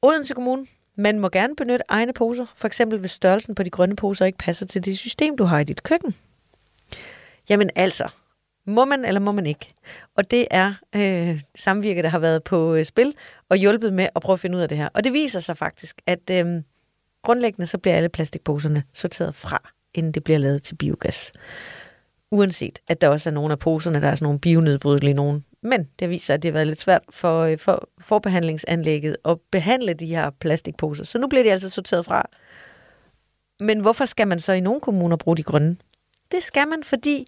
Odense 0.02 0.34
Kommune, 0.34 0.66
man 0.96 1.18
må 1.18 1.28
gerne 1.28 1.56
benytte 1.56 1.84
egne 1.88 2.12
poser, 2.12 2.46
for 2.56 2.66
eksempel 2.66 2.98
hvis 2.98 3.10
størrelsen 3.10 3.54
på 3.54 3.62
de 3.62 3.70
grønne 3.70 3.96
poser 3.96 4.26
ikke 4.26 4.38
passer 4.38 4.66
til 4.66 4.84
det 4.84 4.98
system, 4.98 5.36
du 5.36 5.44
har 5.44 5.58
i 5.58 5.64
dit 5.64 5.82
køkken. 5.82 6.14
Jamen 7.48 7.70
altså, 7.76 8.08
må 8.66 8.84
man 8.84 9.04
eller 9.04 9.20
må 9.20 9.32
man 9.32 9.46
ikke? 9.46 9.68
Og 10.16 10.30
det 10.30 10.46
er 10.50 10.74
øh, 10.96 11.40
samvirket, 11.54 12.04
der 12.04 12.10
har 12.10 12.18
været 12.18 12.44
på 12.44 12.74
øh, 12.74 12.84
spil 12.84 13.14
og 13.48 13.56
hjulpet 13.56 13.92
med 13.92 14.08
at 14.16 14.22
prøve 14.22 14.34
at 14.34 14.40
finde 14.40 14.56
ud 14.56 14.62
af 14.62 14.68
det 14.68 14.78
her. 14.78 14.88
Og 14.94 15.04
det 15.04 15.12
viser 15.12 15.40
sig 15.40 15.56
faktisk, 15.56 16.02
at 16.06 16.30
øh, 16.30 16.62
grundlæggende 17.22 17.66
så 17.66 17.78
bliver 17.78 17.96
alle 17.96 18.08
plastikposerne 18.08 18.84
sorteret 18.92 19.34
fra, 19.34 19.70
inden 19.94 20.12
det 20.12 20.24
bliver 20.24 20.38
lavet 20.38 20.62
til 20.62 20.74
biogas. 20.74 21.32
Uanset 22.30 22.78
at 22.88 23.00
der 23.00 23.08
også 23.08 23.30
er 23.30 23.34
nogle 23.34 23.52
af 23.52 23.58
poserne, 23.58 24.00
der 24.00 24.08
er 24.08 24.14
sådan 24.14 24.24
nogle 24.24 24.40
bionedbrydelige 24.40 25.14
nogen. 25.14 25.44
Men 25.62 25.88
det 25.98 26.10
viser, 26.10 26.34
at 26.34 26.42
det 26.42 26.48
har 26.48 26.52
været 26.52 26.66
lidt 26.66 26.80
svært 26.80 27.02
for, 27.10 27.40
øh, 27.40 27.58
for 27.58 27.88
forbehandlingsanlægget 28.00 29.16
at 29.24 29.38
behandle 29.50 29.94
de 29.94 30.06
her 30.06 30.30
plastikposer. 30.30 31.04
Så 31.04 31.18
nu 31.18 31.26
bliver 31.28 31.42
de 31.42 31.52
altså 31.52 31.70
sorteret 31.70 32.04
fra. 32.04 32.28
Men 33.60 33.80
hvorfor 33.80 34.04
skal 34.04 34.28
man 34.28 34.40
så 34.40 34.52
i 34.52 34.60
nogle 34.60 34.80
kommuner 34.80 35.16
bruge 35.16 35.36
de 35.36 35.42
grønne? 35.42 35.76
Det 36.32 36.42
skal 36.42 36.68
man, 36.68 36.84
fordi 36.84 37.26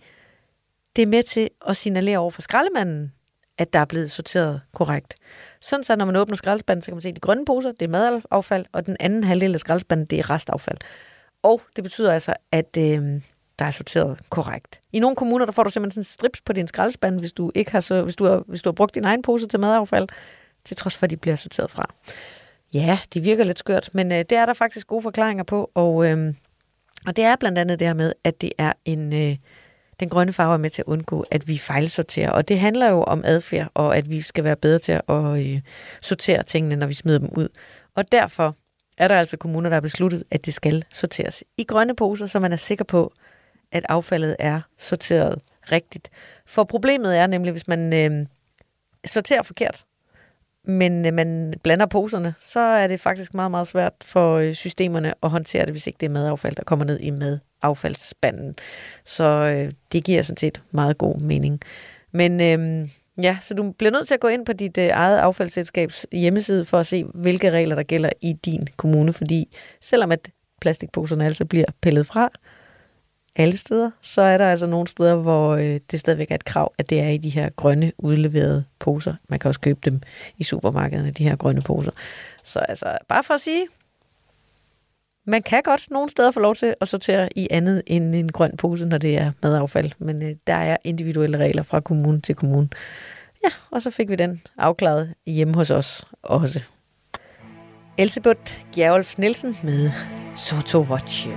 det 0.96 1.02
er 1.02 1.06
med 1.06 1.22
til 1.22 1.50
at 1.68 1.76
signalere 1.76 2.18
over 2.18 2.30
for 2.30 2.42
skraldemanden, 2.42 3.12
at 3.58 3.72
der 3.72 3.78
er 3.78 3.84
blevet 3.84 4.10
sorteret 4.10 4.60
korrekt. 4.74 5.14
Sådan 5.60 5.84
så, 5.84 5.96
når 5.96 6.04
man 6.04 6.16
åbner 6.16 6.36
skraldespanden, 6.36 6.82
så 6.82 6.86
kan 6.86 6.94
man 6.94 7.02
se, 7.02 7.12
de 7.12 7.20
grønne 7.20 7.44
poser, 7.44 7.72
det 7.72 7.82
er 7.82 7.88
madaffald, 7.88 8.66
og 8.72 8.86
den 8.86 8.96
anden 9.00 9.24
halvdel 9.24 9.54
af 9.54 9.60
skraldespanden, 9.60 10.06
det 10.06 10.18
er 10.18 10.30
restaffald. 10.30 10.78
Og 11.42 11.62
det 11.76 11.84
betyder 11.84 12.12
altså, 12.12 12.34
at 12.52 12.76
øh, 12.78 13.20
der 13.58 13.64
er 13.64 13.70
sorteret 13.70 14.18
korrekt. 14.30 14.80
I 14.92 14.98
nogle 14.98 15.16
kommuner, 15.16 15.44
der 15.44 15.52
får 15.52 15.62
du 15.62 15.70
simpelthen 15.70 15.90
sådan 15.90 16.00
en 16.00 16.12
strips 16.12 16.40
på 16.40 16.52
din 16.52 16.68
skraldespand, 16.68 17.18
hvis 17.18 17.32
du, 17.32 17.52
ikke 17.54 17.72
har, 17.72 17.80
så, 17.80 18.02
hvis 18.02 18.16
du, 18.16 18.24
har, 18.24 18.42
hvis 18.46 18.62
du 18.62 18.68
har 18.68 18.72
brugt 18.72 18.94
din 18.94 19.04
egen 19.04 19.22
pose 19.22 19.46
til 19.46 19.60
madaffald, 19.60 20.08
til 20.64 20.76
trods 20.76 20.96
for, 20.96 21.04
at 21.04 21.10
de 21.10 21.16
bliver 21.16 21.36
sorteret 21.36 21.70
fra. 21.70 21.94
Ja, 22.74 22.98
det 23.14 23.24
virker 23.24 23.44
lidt 23.44 23.58
skørt, 23.58 23.90
men 23.92 24.12
øh, 24.12 24.18
det 24.18 24.32
er 24.32 24.46
der 24.46 24.52
faktisk 24.52 24.86
gode 24.86 25.02
forklaringer 25.02 25.44
på, 25.44 25.70
og, 25.74 26.10
øh, 26.10 26.34
og 27.06 27.16
det 27.16 27.24
er 27.24 27.36
blandt 27.36 27.58
andet 27.58 27.78
det 27.78 27.86
her 27.86 27.94
med, 27.94 28.12
at 28.24 28.40
det 28.40 28.52
er 28.58 28.72
en... 28.84 29.14
Øh, 29.14 29.36
den 30.00 30.08
grønne 30.08 30.32
farve 30.32 30.54
er 30.54 30.58
med 30.58 30.70
til 30.70 30.82
at 30.82 30.86
undgå, 30.86 31.24
at 31.30 31.48
vi 31.48 31.58
fejlsorterer. 31.58 32.30
Og 32.30 32.48
det 32.48 32.60
handler 32.60 32.90
jo 32.90 33.02
om 33.02 33.22
adfærd, 33.24 33.70
og 33.74 33.96
at 33.96 34.10
vi 34.10 34.20
skal 34.20 34.44
være 34.44 34.56
bedre 34.56 34.78
til 34.78 35.00
at 35.08 35.38
øh, 35.38 35.60
sortere 36.00 36.42
tingene, 36.42 36.76
når 36.76 36.86
vi 36.86 36.94
smider 36.94 37.18
dem 37.18 37.28
ud. 37.36 37.48
Og 37.94 38.12
derfor 38.12 38.56
er 38.98 39.08
der 39.08 39.16
altså 39.16 39.36
kommuner, 39.36 39.70
der 39.70 39.76
har 39.76 39.80
besluttet, 39.80 40.24
at 40.30 40.46
det 40.46 40.54
skal 40.54 40.84
sorteres 40.92 41.44
i 41.58 41.64
grønne 41.64 41.96
poser, 41.96 42.26
så 42.26 42.38
man 42.38 42.52
er 42.52 42.56
sikker 42.56 42.84
på, 42.84 43.12
at 43.74 43.86
affaldet 43.88 44.36
er 44.38 44.60
sorteret 44.78 45.38
rigtigt. 45.72 46.10
For 46.46 46.64
problemet 46.64 47.16
er 47.16 47.26
nemlig, 47.26 47.52
hvis 47.52 47.68
man 47.68 47.94
øh, 47.94 48.26
sorterer 49.04 49.42
forkert, 49.42 49.84
men 50.64 51.06
øh, 51.06 51.14
man 51.14 51.54
blander 51.62 51.86
poserne, 51.86 52.34
så 52.38 52.60
er 52.60 52.86
det 52.86 53.00
faktisk 53.00 53.34
meget, 53.34 53.50
meget 53.50 53.66
svært 53.66 53.92
for 54.02 54.36
øh, 54.36 54.54
systemerne 54.54 55.12
at 55.22 55.30
håndtere 55.30 55.64
det, 55.64 55.70
hvis 55.70 55.86
ikke 55.86 55.96
det 56.00 56.06
er 56.06 56.10
madaffald, 56.10 56.56
der 56.56 56.64
kommer 56.64 56.84
ned 56.84 57.00
i 57.00 57.10
madaffaldsspanden. 57.10 58.56
Så 59.04 59.24
øh, 59.24 59.72
det 59.92 60.04
giver 60.04 60.22
sådan 60.22 60.36
set 60.36 60.62
meget 60.70 60.98
god 60.98 61.20
mening. 61.20 61.60
Men 62.12 62.40
øh, 62.40 62.88
ja, 63.24 63.38
så 63.40 63.54
du 63.54 63.72
bliver 63.72 63.90
nødt 63.90 64.08
til 64.08 64.14
at 64.14 64.20
gå 64.20 64.28
ind 64.28 64.46
på 64.46 64.52
dit 64.52 64.78
øh, 64.78 64.88
eget 64.92 65.18
affaldsselskabs 65.18 66.06
hjemmeside 66.12 66.66
for 66.66 66.78
at 66.78 66.86
se, 66.86 67.04
hvilke 67.14 67.50
regler 67.50 67.74
der 67.74 67.82
gælder 67.82 68.10
i 68.20 68.32
din 68.32 68.68
kommune, 68.76 69.12
fordi 69.12 69.48
selvom 69.80 70.12
at 70.12 70.30
plastikposerne 70.60 71.24
altså 71.24 71.44
bliver 71.44 71.66
pillet 71.80 72.06
fra, 72.06 72.30
alle 73.36 73.56
steder, 73.56 73.90
så 74.00 74.22
er 74.22 74.38
der 74.38 74.46
altså 74.46 74.66
nogle 74.66 74.88
steder, 74.88 75.14
hvor 75.14 75.54
øh, 75.54 75.80
det 75.90 76.00
stadigvæk 76.00 76.30
er 76.30 76.34
et 76.34 76.44
krav, 76.44 76.72
at 76.78 76.90
det 76.90 77.00
er 77.00 77.08
i 77.08 77.16
de 77.16 77.30
her 77.30 77.50
grønne 77.56 77.92
udleverede 77.98 78.64
poser. 78.78 79.14
Man 79.28 79.38
kan 79.38 79.48
også 79.48 79.60
købe 79.60 79.80
dem 79.84 80.00
i 80.38 80.44
supermarkederne, 80.44 81.10
de 81.10 81.28
her 81.28 81.36
grønne 81.36 81.60
poser. 81.60 81.90
Så 82.42 82.58
altså, 82.58 82.98
bare 83.08 83.22
for 83.22 83.34
at 83.34 83.40
sige, 83.40 83.66
man 85.26 85.42
kan 85.42 85.62
godt 85.62 85.90
nogle 85.90 86.10
steder 86.10 86.30
få 86.30 86.40
lov 86.40 86.54
til 86.54 86.74
at 86.80 86.88
sortere 86.88 87.28
i 87.36 87.48
andet 87.50 87.82
end 87.86 88.14
en 88.14 88.32
grøn 88.32 88.56
pose, 88.56 88.86
når 88.86 88.98
det 88.98 89.18
er 89.18 89.32
madaffald, 89.42 89.90
men 89.98 90.22
øh, 90.22 90.36
der 90.46 90.54
er 90.54 90.76
individuelle 90.84 91.38
regler 91.38 91.62
fra 91.62 91.80
kommune 91.80 92.20
til 92.20 92.34
kommune. 92.34 92.68
Ja, 93.44 93.50
og 93.70 93.82
så 93.82 93.90
fik 93.90 94.08
vi 94.08 94.16
den 94.16 94.42
afklaret 94.58 95.14
hjemme 95.26 95.54
hos 95.54 95.70
os 95.70 96.04
også. 96.22 96.62
Elsebeth 97.98 98.52
Gjerolf 98.72 99.18
Nielsen 99.18 99.56
med 99.62 99.90
Soto 100.36 100.80
Watch. 100.80 101.28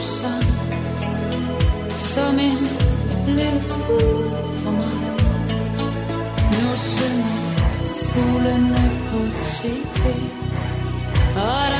Hvor 0.00 0.06
sang 0.06 0.50
som 1.94 2.38
en 2.38 2.62
lille 3.26 3.60
fugl 3.60 4.30
for 4.62 4.70
mig. 4.70 4.96
Nu 6.52 6.76
synger 6.76 7.34
fuglene 8.12 8.84
på 9.08 9.18
tv, 9.42 10.04
og 11.36 11.64
der 11.74 11.79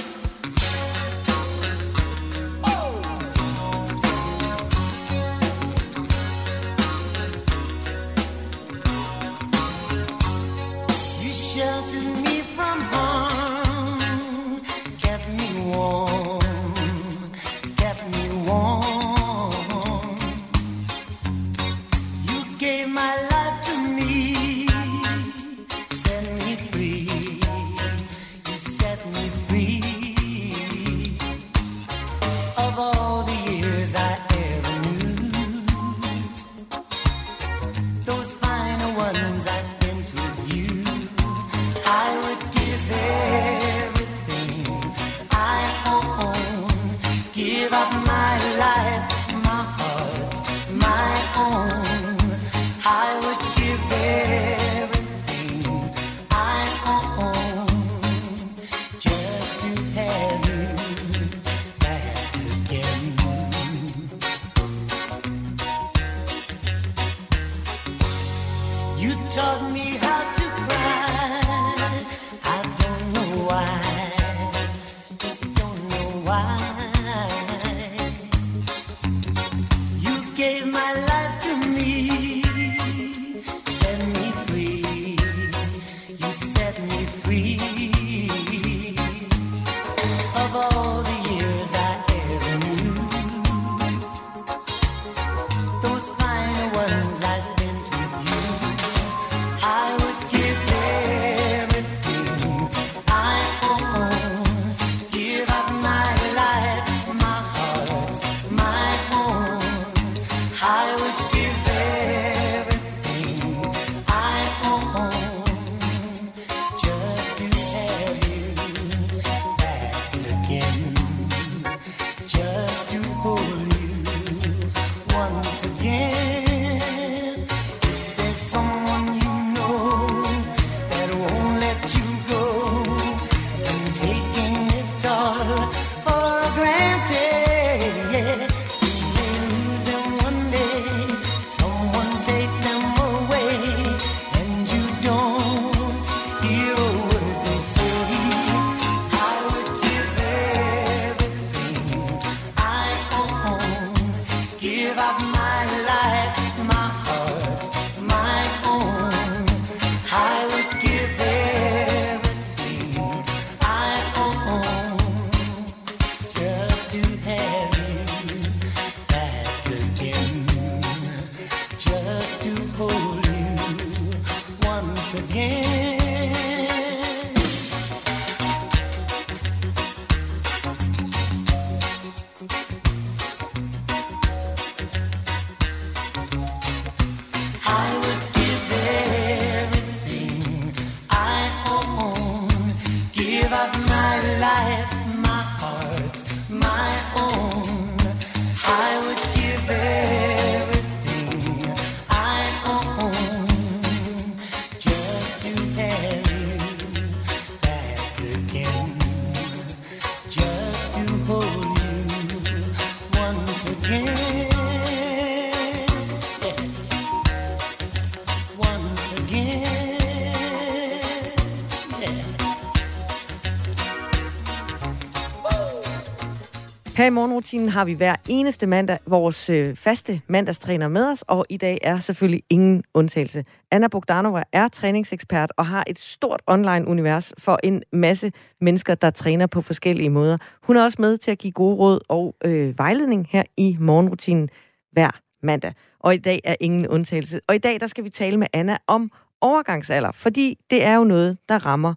Morgenrutinen 227.11 227.69
har 227.69 227.85
vi 227.85 227.93
hver 227.93 228.15
eneste 228.29 228.67
mandag 228.67 228.97
vores 229.07 229.49
øh, 229.49 229.75
faste 229.75 230.21
mandagstræner 230.27 230.87
med 230.87 231.05
os, 231.05 231.23
og 231.27 231.45
i 231.49 231.57
dag 231.57 231.77
er 231.81 231.99
selvfølgelig 231.99 232.43
ingen 232.49 232.83
undtagelse. 232.93 233.45
Anna 233.71 233.87
Bogdanova 233.87 234.43
er 234.51 234.67
træningsekspert 234.67 235.51
og 235.57 235.65
har 235.65 235.83
et 235.87 235.99
stort 235.99 236.41
online-univers 236.47 237.33
for 237.37 237.59
en 237.63 237.83
masse 237.91 238.31
mennesker, 238.61 238.95
der 238.95 239.09
træner 239.09 239.47
på 239.47 239.61
forskellige 239.61 240.09
måder. 240.09 240.37
Hun 240.63 240.77
er 240.77 240.83
også 240.83 240.97
med 241.01 241.17
til 241.17 241.31
at 241.31 241.37
give 241.37 241.51
gode 241.51 241.75
råd 241.75 241.99
og 242.09 242.35
øh, 242.45 242.77
vejledning 242.77 243.27
her 243.29 243.43
i 243.57 243.77
morgenrutinen 243.79 244.49
hver 244.91 245.19
mandag. 245.43 245.73
Og 245.99 246.13
i 246.13 246.17
dag 246.17 246.39
er 246.43 246.55
ingen 246.59 246.87
undtagelse. 246.87 247.39
Og 247.47 247.55
i 247.55 247.57
dag 247.57 247.79
der 247.79 247.87
skal 247.87 248.03
vi 248.03 248.09
tale 248.09 248.37
med 248.37 248.47
Anna 248.53 248.77
om 248.87 249.11
overgangsalder, 249.41 250.11
fordi 250.11 250.57
det 250.69 250.85
er 250.85 250.95
jo 250.95 251.03
noget, 251.03 251.37
der 251.49 251.65
rammer 251.65 251.93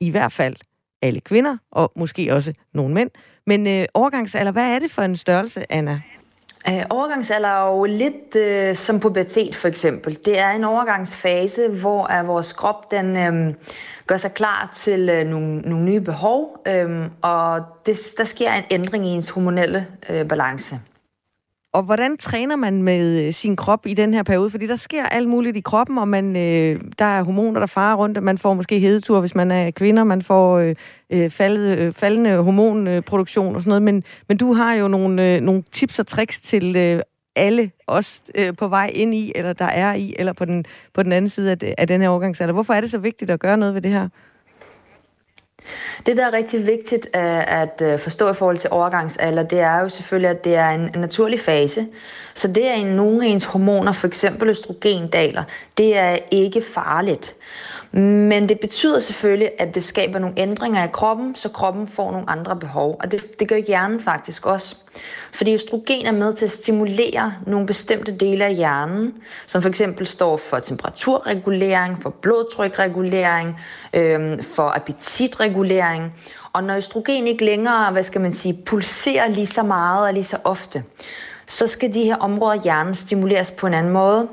i 0.00 0.10
hvert 0.10 0.32
fald 0.32 0.56
alle 1.02 1.20
kvinder, 1.20 1.56
og 1.70 1.92
måske 1.96 2.34
også 2.34 2.52
nogle 2.74 2.94
mænd. 2.94 3.10
Men 3.46 3.66
øh, 3.66 3.86
overgangsalder, 3.94 4.52
hvad 4.52 4.74
er 4.74 4.78
det 4.78 4.90
for 4.90 5.02
en 5.02 5.16
størrelse, 5.16 5.72
Anna? 5.72 6.00
Øh, 6.68 6.82
overgangsalder 6.90 7.48
er 7.48 7.76
jo 7.76 7.84
lidt 7.84 8.36
øh, 8.36 8.76
som 8.76 9.00
pubertet 9.00 9.56
for 9.56 9.68
eksempel. 9.68 10.18
Det 10.24 10.38
er 10.38 10.50
en 10.50 10.64
overgangsfase, 10.64 11.68
hvor 11.68 12.06
er 12.06 12.22
vores 12.22 12.52
krop 12.52 12.90
den 12.90 13.16
øh, 13.16 13.54
gør 14.06 14.16
sig 14.16 14.34
klar 14.34 14.70
til 14.74 15.08
øh, 15.08 15.26
nogle, 15.26 15.60
nogle 15.60 15.84
nye 15.84 16.00
behov, 16.00 16.62
øh, 16.66 17.06
og 17.22 17.62
det, 17.86 17.98
der 18.18 18.24
sker 18.24 18.52
en 18.52 18.64
ændring 18.70 19.06
i 19.06 19.08
ens 19.08 19.30
hormonelle 19.30 19.86
øh, 20.10 20.28
balance. 20.28 20.80
Og 21.74 21.82
hvordan 21.82 22.16
træner 22.16 22.56
man 22.56 22.82
med 22.82 23.26
øh, 23.26 23.32
sin 23.32 23.56
krop 23.56 23.86
i 23.86 23.94
den 23.94 24.14
her 24.14 24.22
periode? 24.22 24.50
Fordi 24.50 24.66
der 24.66 24.76
sker 24.76 25.04
alt 25.04 25.28
muligt 25.28 25.56
i 25.56 25.60
kroppen, 25.60 25.98
og 25.98 26.08
man, 26.08 26.36
øh, 26.36 26.80
der 26.98 27.04
er 27.04 27.22
hormoner, 27.22 27.60
der 27.60 27.66
farer 27.66 27.96
rundt. 27.96 28.22
Man 28.22 28.38
får 28.38 28.54
måske 28.54 28.78
hedetur, 28.78 29.20
hvis 29.20 29.34
man 29.34 29.50
er 29.50 29.70
kvinder. 29.70 30.04
Man 30.04 30.22
får 30.22 30.58
øh, 30.58 30.74
øh 31.10 31.30
faldet, 31.30 31.78
øh, 31.78 31.92
faldende 31.92 32.36
hormonproduktion 32.36 33.54
og 33.54 33.62
sådan 33.62 33.68
noget. 33.68 33.82
Men, 33.82 34.04
men 34.28 34.36
du 34.36 34.52
har 34.52 34.74
jo 34.74 34.88
nogle, 34.88 35.34
øh, 35.34 35.40
nogle 35.40 35.62
tips 35.72 35.98
og 35.98 36.06
tricks 36.06 36.40
til 36.40 36.76
øh, 36.76 37.00
alle 37.36 37.70
os 37.86 38.22
øh, 38.38 38.56
på 38.56 38.68
vej 38.68 38.90
ind 38.94 39.14
i, 39.14 39.32
eller 39.34 39.52
der 39.52 39.64
er 39.64 39.94
i, 39.94 40.14
eller 40.18 40.32
på 40.32 40.44
den, 40.44 40.64
på 40.94 41.02
den 41.02 41.12
anden 41.12 41.28
side 41.28 41.50
af, 41.50 41.74
af 41.78 41.86
den 41.86 42.00
her 42.00 42.08
overgangsalder. 42.08 42.52
Hvorfor 42.52 42.74
er 42.74 42.80
det 42.80 42.90
så 42.90 42.98
vigtigt 42.98 43.30
at 43.30 43.40
gøre 43.40 43.56
noget 43.56 43.74
ved 43.74 43.82
det 43.82 43.90
her? 43.90 44.08
Det, 46.06 46.16
der 46.16 46.26
er 46.26 46.32
rigtig 46.32 46.66
vigtigt 46.66 47.06
øh, 47.16 47.60
at 47.62 47.82
øh, 47.82 47.98
forstå 47.98 48.30
i 48.30 48.34
forhold 48.34 48.58
til 48.58 48.70
overgangsalder, 48.70 49.42
det 49.42 49.60
er 49.60 49.80
jo 49.80 49.88
selvfølgelig, 49.88 50.30
at 50.30 50.44
det 50.44 50.54
er 50.54 50.68
en, 50.68 50.80
en 50.80 51.00
naturlig 51.00 51.40
fase. 51.40 51.86
Så 52.34 52.48
det, 52.48 52.62
at 52.62 52.86
nogle 52.86 53.26
af 53.26 53.28
ens 53.28 53.44
hormoner, 53.44 53.92
for 53.92 54.06
eksempel 54.06 54.48
østrogen, 54.48 55.08
daler, 55.08 55.44
det 55.78 55.96
er 55.96 56.18
ikke 56.30 56.62
farligt. 56.74 57.34
Men 57.96 58.48
det 58.48 58.60
betyder 58.60 59.00
selvfølgelig, 59.00 59.50
at 59.58 59.74
det 59.74 59.84
skaber 59.84 60.18
nogle 60.18 60.34
ændringer 60.38 60.84
i 60.84 60.88
kroppen, 60.92 61.34
så 61.34 61.48
kroppen 61.48 61.88
får 61.88 62.12
nogle 62.12 62.30
andre 62.30 62.56
behov. 62.56 62.96
Og 63.00 63.12
det, 63.12 63.40
det 63.40 63.48
gør 63.48 63.56
hjernen 63.56 64.02
faktisk 64.02 64.46
også. 64.46 64.76
Fordi 65.32 65.54
østrogen 65.54 66.06
er 66.06 66.12
med 66.12 66.34
til 66.34 66.44
at 66.44 66.50
stimulere 66.50 67.34
nogle 67.46 67.66
bestemte 67.66 68.12
dele 68.12 68.44
af 68.44 68.54
hjernen, 68.54 69.14
som 69.46 69.62
for 69.62 69.68
eksempel 69.68 70.06
står 70.06 70.36
for 70.36 70.58
temperaturregulering, 70.58 72.02
for 72.02 72.10
blodtrykregulering, 72.10 73.56
øhm, 73.94 74.42
for 74.42 74.76
appetitregulering. 74.76 76.14
Og 76.52 76.64
når 76.64 76.76
østrogen 76.76 77.26
ikke 77.26 77.44
længere, 77.44 77.92
hvad 77.92 78.02
skal 78.02 78.20
man 78.20 78.32
sige, 78.32 78.58
pulserer 78.66 79.28
lige 79.28 79.46
så 79.46 79.62
meget 79.62 80.06
og 80.06 80.12
lige 80.12 80.24
så 80.24 80.38
ofte, 80.44 80.84
så 81.46 81.66
skal 81.66 81.94
de 81.94 82.04
her 82.04 82.16
områder 82.16 82.54
af 82.54 82.60
hjernen 82.60 82.94
stimuleres 82.94 83.50
på 83.50 83.66
en 83.66 83.74
anden 83.74 83.92
måde. 83.92 84.28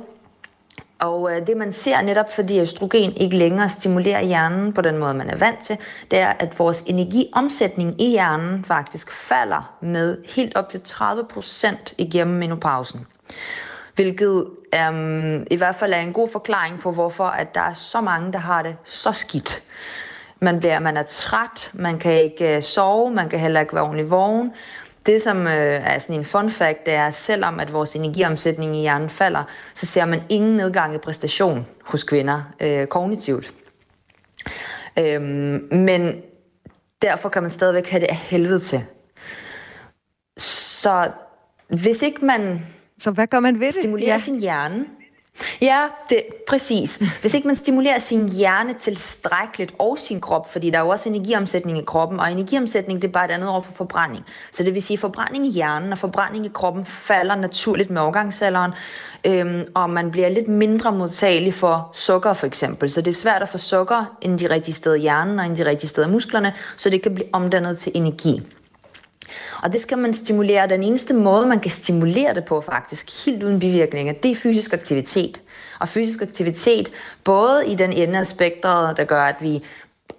Og 1.01 1.31
øh, 1.31 1.47
det 1.47 1.57
man 1.57 1.71
ser 1.71 2.01
netop, 2.01 2.33
fordi 2.33 2.59
østrogen 2.59 3.13
ikke 3.17 3.37
længere 3.37 3.69
stimulerer 3.69 4.21
hjernen 4.21 4.73
på 4.73 4.81
den 4.81 4.97
måde, 4.97 5.13
man 5.13 5.29
er 5.29 5.37
vant 5.37 5.59
til, 5.59 5.77
det 6.11 6.19
er, 6.19 6.33
at 6.39 6.59
vores 6.59 6.83
energiomsætning 6.85 8.01
i 8.01 8.09
hjernen 8.09 8.65
faktisk 8.65 9.11
falder 9.11 9.77
med 9.81 10.17
helt 10.35 10.57
op 10.57 10.69
til 10.69 10.81
30 10.81 11.23
procent 11.23 11.93
igennem 11.97 12.37
menopausen. 12.37 13.07
Hvilket 13.95 14.45
øhm, 14.75 15.47
i 15.51 15.55
hvert 15.55 15.75
fald 15.75 15.93
er 15.93 15.99
en 15.99 16.13
god 16.13 16.29
forklaring 16.29 16.79
på, 16.79 16.91
hvorfor 16.91 17.25
at 17.25 17.55
der 17.55 17.61
er 17.61 17.73
så 17.73 18.01
mange, 18.01 18.33
der 18.33 18.39
har 18.39 18.61
det 18.61 18.75
så 18.83 19.11
skidt. 19.11 19.63
Man, 20.39 20.59
bliver, 20.59 20.79
man 20.79 20.97
er 20.97 21.03
træt, 21.03 21.71
man 21.73 21.99
kan 21.99 22.23
ikke 22.23 22.55
øh, 22.55 22.63
sove, 22.63 23.11
man 23.11 23.29
kan 23.29 23.39
heller 23.39 23.59
ikke 23.59 23.73
være 23.73 23.83
ordentligt 23.83 24.09
vågen, 24.09 24.53
det, 25.05 25.21
som 25.21 25.47
øh, 25.47 25.53
er 25.53 25.99
sådan 25.99 26.15
en 26.15 26.25
fun 26.25 26.49
fact, 26.49 26.85
det 26.85 26.93
er, 26.93 27.05
at 27.07 27.13
selvom 27.13 27.59
at 27.59 27.73
vores 27.73 27.95
energiomsætning 27.95 28.75
i 28.75 28.79
hjernen 28.79 29.09
falder, 29.09 29.43
så 29.73 29.85
ser 29.85 30.05
man 30.05 30.21
ingen 30.29 30.57
nedgang 30.57 30.95
i 30.95 30.97
præstation 30.97 31.65
hos 31.83 32.03
kvinder 32.03 32.41
øh, 32.59 32.87
kognitivt. 32.87 33.53
Øhm, 34.99 35.67
men 35.71 36.21
derfor 37.01 37.29
kan 37.29 37.41
man 37.41 37.51
stadigvæk 37.51 37.87
have 37.87 38.01
det 38.01 38.07
af 38.07 38.15
helvede 38.15 38.59
til. 38.59 38.83
Så 40.37 41.11
hvis 41.67 42.01
ikke 42.01 42.25
man 42.25 42.65
Så 42.99 43.11
hvad 43.11 43.27
gør 43.27 43.39
man 43.39 43.59
ved 43.59 43.67
det? 43.67 43.73
stimulerer 43.73 44.11
ja. 44.11 44.17
sin 44.17 44.39
hjerne, 44.39 44.85
Ja, 45.61 45.81
det, 46.09 46.23
præcis. 46.47 47.01
Hvis 47.21 47.33
ikke 47.33 47.47
man 47.47 47.55
stimulerer 47.55 47.99
sin 47.99 48.29
hjerne 48.29 48.73
tilstrækkeligt 48.73 49.73
og 49.79 49.99
sin 49.99 50.21
krop, 50.21 50.51
fordi 50.51 50.69
der 50.69 50.77
er 50.77 50.81
jo 50.81 50.89
også 50.89 51.09
energiomsætning 51.09 51.77
i 51.77 51.83
kroppen, 51.85 52.19
og 52.19 52.31
energiomsætning 52.31 53.01
det 53.01 53.07
er 53.07 53.11
bare 53.11 53.25
et 53.25 53.31
andet 53.31 53.49
ord 53.49 53.63
for 53.63 53.71
forbrænding. 53.71 54.25
Så 54.51 54.63
det 54.63 54.73
vil 54.73 54.83
sige, 54.83 54.95
at 54.95 54.99
forbrænding 54.99 55.47
i 55.47 55.49
hjernen 55.49 55.91
og 55.91 55.97
forbrænding 55.97 56.45
i 56.45 56.49
kroppen 56.53 56.85
falder 56.85 57.35
naturligt 57.35 57.89
med 57.89 58.01
overgangsalderen, 58.01 58.71
øhm, 59.25 59.63
og 59.73 59.89
man 59.89 60.11
bliver 60.11 60.29
lidt 60.29 60.47
mindre 60.47 60.91
modtagelig 60.91 61.53
for 61.53 61.89
sukker 61.93 62.33
for 62.33 62.47
eksempel. 62.47 62.91
Så 62.91 63.01
det 63.01 63.11
er 63.11 63.15
svært 63.15 63.41
at 63.41 63.49
få 63.49 63.57
sukker 63.57 64.17
ind 64.21 64.39
de 64.39 64.49
rigtige 64.49 64.75
steder 64.75 64.95
i 64.95 64.99
hjernen 64.99 65.39
og 65.39 65.45
ind 65.45 65.55
de 65.55 65.65
rigtige 65.65 65.89
steder 65.89 66.07
i 66.07 66.11
musklerne, 66.11 66.53
så 66.77 66.89
det 66.89 67.01
kan 67.01 67.15
blive 67.15 67.27
omdannet 67.33 67.77
til 67.77 67.91
energi. 67.95 68.41
Og 69.63 69.73
det 69.73 69.81
skal 69.81 69.97
man 69.97 70.13
stimulere. 70.13 70.69
Den 70.69 70.83
eneste 70.83 71.13
måde, 71.13 71.45
man 71.45 71.59
kan 71.59 71.71
stimulere 71.71 72.33
det 72.33 72.45
på 72.45 72.61
faktisk, 72.61 73.25
helt 73.25 73.43
uden 73.43 73.59
bivirkninger, 73.59 74.13
det 74.13 74.31
er 74.31 74.35
fysisk 74.35 74.73
aktivitet. 74.73 75.41
Og 75.79 75.87
fysisk 75.87 76.21
aktivitet, 76.21 76.91
både 77.23 77.67
i 77.67 77.75
den 77.75 77.93
ende 77.93 78.19
af 78.19 78.27
spektret, 78.27 78.97
der 78.97 79.03
gør, 79.03 79.23
at 79.23 79.35
vi 79.41 79.63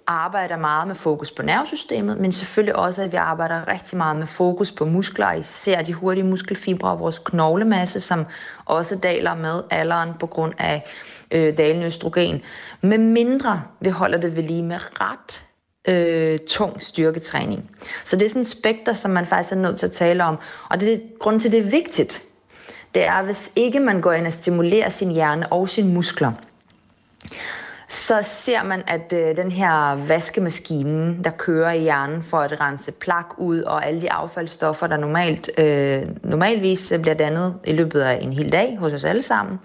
arbejder 0.07 0.57
meget 0.57 0.87
med 0.87 0.95
fokus 0.95 1.31
på 1.31 1.41
nervesystemet, 1.41 2.17
men 2.17 2.31
selvfølgelig 2.31 2.75
også, 2.75 3.01
at 3.01 3.11
vi 3.11 3.17
arbejder 3.17 3.67
rigtig 3.67 3.97
meget 3.97 4.17
med 4.17 4.27
fokus 4.27 4.71
på 4.71 4.85
muskler, 4.85 5.31
især 5.31 5.81
de 5.81 5.93
hurtige 5.93 6.23
muskelfibre 6.23 6.89
og 6.89 6.99
vores 6.99 7.19
knoglemasse, 7.19 7.99
som 7.99 8.25
også 8.65 8.95
daler 8.95 9.35
med 9.35 9.63
alderen 9.69 10.13
på 10.19 10.27
grund 10.27 10.53
af 10.57 10.85
øh, 11.31 11.57
dalende 11.57 11.85
østrogen. 11.85 12.41
Med 12.81 12.97
mindre 12.97 13.61
vi 13.79 13.89
holder 13.89 14.17
det 14.17 14.35
ved 14.35 14.43
lige 14.43 14.63
med 14.63 14.77
ret 15.01 15.43
øh, 15.87 16.39
tung 16.39 16.83
styrketræning. 16.83 17.69
Så 18.03 18.15
det 18.15 18.25
er 18.25 18.29
sådan 18.29 18.41
et 18.41 18.47
spekter, 18.47 18.93
som 18.93 19.11
man 19.11 19.25
faktisk 19.25 19.53
er 19.53 19.57
nødt 19.57 19.79
til 19.79 19.85
at 19.85 19.91
tale 19.91 20.23
om. 20.23 20.37
Og 20.69 20.81
det 20.81 20.93
er 20.93 20.97
grunden 21.19 21.39
til, 21.39 21.51
det 21.51 21.59
er 21.59 21.69
vigtigt. 21.69 22.23
Det 22.95 23.05
er, 23.05 23.21
hvis 23.21 23.51
ikke 23.55 23.79
man 23.79 24.01
går 24.01 24.11
ind 24.11 24.27
og 24.27 24.33
stimulerer 24.33 24.89
sin 24.89 25.11
hjerne 25.11 25.53
og 25.53 25.69
sine 25.69 25.93
muskler, 25.93 26.31
så 27.87 28.19
ser 28.23 28.63
man, 28.63 28.83
at 28.87 29.13
øh, 29.13 29.37
den 29.37 29.51
her 29.51 29.95
vaskemaskine, 29.95 31.23
der 31.23 31.29
kører 31.29 31.71
i 31.71 31.81
hjernen 31.81 32.23
for 32.23 32.37
at 32.37 32.59
rense 32.61 32.91
plak 32.91 33.25
ud, 33.37 33.61
og 33.61 33.85
alle 33.85 34.01
de 34.01 34.11
affaldsstoffer, 34.11 34.87
der 34.87 34.97
normalt, 34.97 35.49
øh, 35.57 36.01
normalvis 36.23 36.93
bliver 37.01 37.15
dannet 37.15 37.55
i 37.65 37.71
løbet 37.71 38.01
af 38.01 38.19
en 38.21 38.33
hel 38.33 38.51
dag 38.51 38.77
hos 38.79 38.93
os 38.93 39.03
alle 39.03 39.23
sammen, 39.23 39.59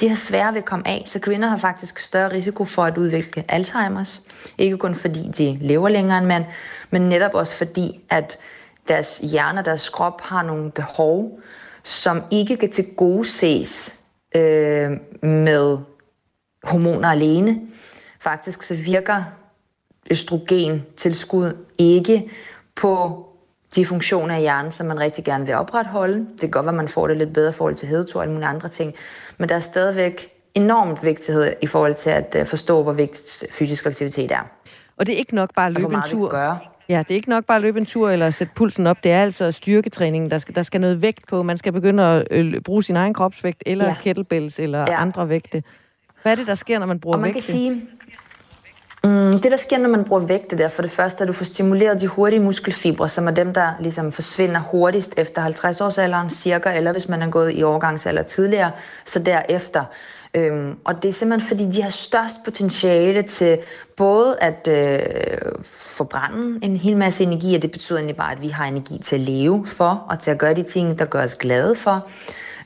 de 0.00 0.08
har 0.08 0.16
svære 0.16 0.52
ved 0.52 0.58
at 0.58 0.64
komme 0.64 0.88
af, 0.88 1.02
så 1.06 1.18
kvinder 1.18 1.48
har 1.48 1.56
faktisk 1.56 1.98
større 1.98 2.32
risiko 2.32 2.64
for 2.64 2.84
at 2.84 2.98
udvikle 2.98 3.44
Alzheimer's. 3.52 4.20
Ikke 4.58 4.78
kun 4.78 4.94
fordi 4.94 5.30
de 5.38 5.58
lever 5.60 5.88
længere 5.88 6.18
end 6.18 6.26
mænd, 6.26 6.44
men 6.90 7.02
netop 7.02 7.34
også 7.34 7.54
fordi, 7.54 8.00
at 8.10 8.38
deres 8.88 9.18
hjerne 9.18 9.60
og 9.60 9.64
deres 9.64 9.88
krop 9.88 10.20
har 10.20 10.42
nogle 10.42 10.70
behov, 10.70 11.40
som 11.82 12.22
ikke 12.30 12.56
kan 12.56 12.72
tilgodeses 12.72 13.98
øh, 14.34 14.90
med 15.22 15.78
hormoner 16.64 17.08
alene. 17.08 17.60
Faktisk 18.20 18.62
så 18.62 18.74
virker 18.74 19.24
østrogen 20.10 20.86
tilskud 20.96 21.56
ikke 21.78 22.30
på 22.74 23.24
de 23.74 23.86
funktioner 23.86 24.36
i 24.36 24.40
hjernen, 24.40 24.72
som 24.72 24.86
man 24.86 25.00
rigtig 25.00 25.24
gerne 25.24 25.46
vil 25.46 25.54
opretholde. 25.54 26.18
Det 26.18 26.40
kan 26.40 26.50
godt 26.50 26.64
være, 26.66 26.72
at 26.72 26.76
man 26.76 26.88
får 26.88 27.08
det 27.08 27.16
lidt 27.16 27.32
bedre 27.32 27.50
i 27.50 27.52
forhold 27.52 27.74
til 27.74 27.88
hedetur 27.88 28.20
og 28.20 28.24
alle 28.24 28.32
mulige 28.32 28.48
andre 28.48 28.68
ting. 28.68 28.94
Men 29.38 29.48
der 29.48 29.54
er 29.54 29.58
stadigvæk 29.60 30.30
enormt 30.54 31.02
vigtighed 31.04 31.52
i 31.62 31.66
forhold 31.66 31.94
til 31.94 32.10
at 32.10 32.36
øh, 32.38 32.46
forstå, 32.46 32.82
hvor 32.82 32.92
vigtigt 32.92 33.44
fysisk 33.52 33.86
aktivitet 33.86 34.30
er. 34.32 34.40
Og 34.96 35.06
det 35.06 35.14
er 35.14 35.18
ikke 35.18 35.34
nok 35.34 35.54
bare 35.54 35.66
at 35.66 35.76
Og 35.76 35.80
hvor 35.80 35.90
løbe 35.90 35.96
en 36.04 36.10
tur. 36.10 36.28
gøre. 36.30 36.58
Ja, 36.88 36.98
det 36.98 37.10
er 37.10 37.14
ikke 37.14 37.28
nok 37.28 37.44
bare 37.44 37.56
at 37.56 37.62
løbe 37.62 37.78
en 37.78 37.86
tur 37.86 38.10
eller 38.10 38.30
sætte 38.30 38.52
pulsen 38.56 38.86
op. 38.86 39.04
Det 39.04 39.12
er 39.12 39.22
altså 39.22 39.52
styrketræning, 39.52 40.30
der 40.30 40.38
skal, 40.38 40.54
der 40.54 40.62
skal 40.62 40.80
noget 40.80 41.02
vægt 41.02 41.26
på. 41.28 41.42
Man 41.42 41.58
skal 41.58 41.72
begynde 41.72 42.02
at 42.02 42.26
øh, 42.30 42.60
bruge 42.60 42.82
sin 42.82 42.96
egen 42.96 43.14
kropsvægt, 43.14 43.62
eller 43.66 43.84
ja. 43.86 43.94
Kettlebells, 44.02 44.58
eller 44.58 44.78
ja. 44.78 45.00
Andre 45.00 45.28
vægte. 45.28 45.62
Hvad 46.22 46.32
er 46.32 46.36
det, 46.36 46.46
der 46.46 46.54
sker, 46.54 46.78
når 46.78 46.86
man 46.86 47.00
bruger 47.00 47.14
Og 47.16 47.20
man 47.20 47.26
vægte? 47.26 47.34
kan 47.40 47.42
sige, 47.42 47.82
mm, 49.08 49.40
det 49.40 49.50
der 49.50 49.56
sker, 49.56 49.78
når 49.78 49.88
man 49.88 50.04
bruger 50.04 50.22
vægte 50.22 50.58
der, 50.58 50.68
for 50.68 50.82
det 50.82 50.90
første, 50.90 51.22
at 51.22 51.28
du 51.28 51.32
får 51.32 51.44
stimuleret 51.44 52.00
de 52.00 52.06
hurtige 52.06 52.40
muskelfibre, 52.40 53.08
som 53.08 53.26
er 53.26 53.30
dem, 53.30 53.54
der 53.54 53.72
ligesom 53.80 54.12
forsvinder 54.12 54.60
hurtigst 54.60 55.14
efter 55.16 55.42
50 55.42 55.80
års 55.80 55.98
alderen 55.98 56.30
cirka, 56.30 56.76
eller 56.76 56.92
hvis 56.92 57.08
man 57.08 57.22
er 57.22 57.30
gået 57.30 57.52
i 57.54 57.62
overgangsalder 57.62 58.22
tidligere, 58.22 58.70
så 59.04 59.18
derefter. 59.18 59.84
Øhm, 60.34 60.76
og 60.84 61.02
det 61.02 61.08
er 61.08 61.12
simpelthen, 61.12 61.48
fordi 61.48 61.66
de 61.66 61.82
har 61.82 61.90
størst 61.90 62.34
potentiale 62.44 63.22
til 63.22 63.58
både 63.96 64.36
at 64.40 64.68
øh, 64.70 65.00
forbrænde 65.72 66.58
en 66.62 66.76
hel 66.76 66.96
masse 66.96 67.24
energi, 67.24 67.54
og 67.54 67.62
det 67.62 67.70
betyder 67.70 67.98
egentlig 67.98 68.16
bare, 68.16 68.32
at 68.32 68.42
vi 68.42 68.48
har 68.48 68.64
energi 68.64 68.98
til 68.98 69.16
at 69.16 69.22
leve 69.22 69.66
for, 69.66 70.06
og 70.08 70.18
til 70.18 70.30
at 70.30 70.38
gøre 70.38 70.54
de 70.54 70.62
ting, 70.62 70.98
der 70.98 71.04
gør 71.04 71.24
os 71.24 71.34
glade 71.34 71.74
for 71.74 72.08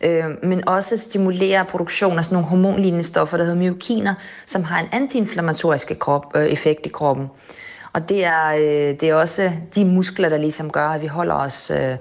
øh, 0.03 0.25
men 0.43 0.69
også 0.69 0.99
stimulere 0.99 1.65
produktion 1.65 2.19
af 2.19 2.25
sådan 2.25 2.35
nogle 2.37 2.49
hormonlignende 2.49 3.05
stoffer, 3.05 3.37
der 3.37 3.45
hedder 3.45 3.59
myokiner, 3.59 4.15
som 4.47 4.65
har 4.65 4.81
en 4.81 4.89
antiinflammatorisk 4.93 5.99
krop, 5.99 6.37
øh, 6.37 6.47
effekt 6.47 6.87
i 6.87 6.89
kroppen. 6.89 7.31
Og 7.93 8.09
det 8.09 8.25
er, 8.25 8.53
øh, 8.53 9.01
det 9.01 9.03
er 9.03 9.15
også 9.15 9.53
de 9.75 9.85
muskler, 9.85 10.29
der 10.29 10.39
ligesom 10.39 10.71
gør, 10.71 10.89
at 10.89 11.03
vi 11.03 11.07
holder 11.07 11.35
os 11.35 11.71
øh, 11.71 11.97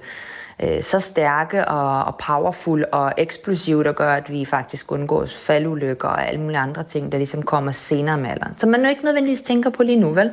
øh, 0.62 0.82
så 0.82 1.00
stærke 1.00 1.68
og, 1.68 2.04
og 2.04 2.16
powerful 2.26 2.84
og 2.92 3.12
eksplosive, 3.18 3.84
der 3.84 3.92
gør, 3.92 4.14
at 4.14 4.32
vi 4.32 4.44
faktisk 4.44 4.92
undgår 4.92 5.26
faldulykker 5.26 6.08
og 6.08 6.28
alle 6.28 6.40
mulige 6.40 6.58
andre 6.58 6.84
ting, 6.84 7.12
der 7.12 7.18
ligesom 7.18 7.42
kommer 7.42 7.72
senere 7.72 8.18
med 8.18 8.30
alderen. 8.30 8.54
Så 8.58 8.66
man 8.66 8.82
jo 8.82 8.88
ikke 8.88 9.04
nødvendigvis 9.04 9.42
tænker 9.42 9.70
på 9.70 9.82
lige 9.82 10.00
nu, 10.00 10.10
vel? 10.10 10.30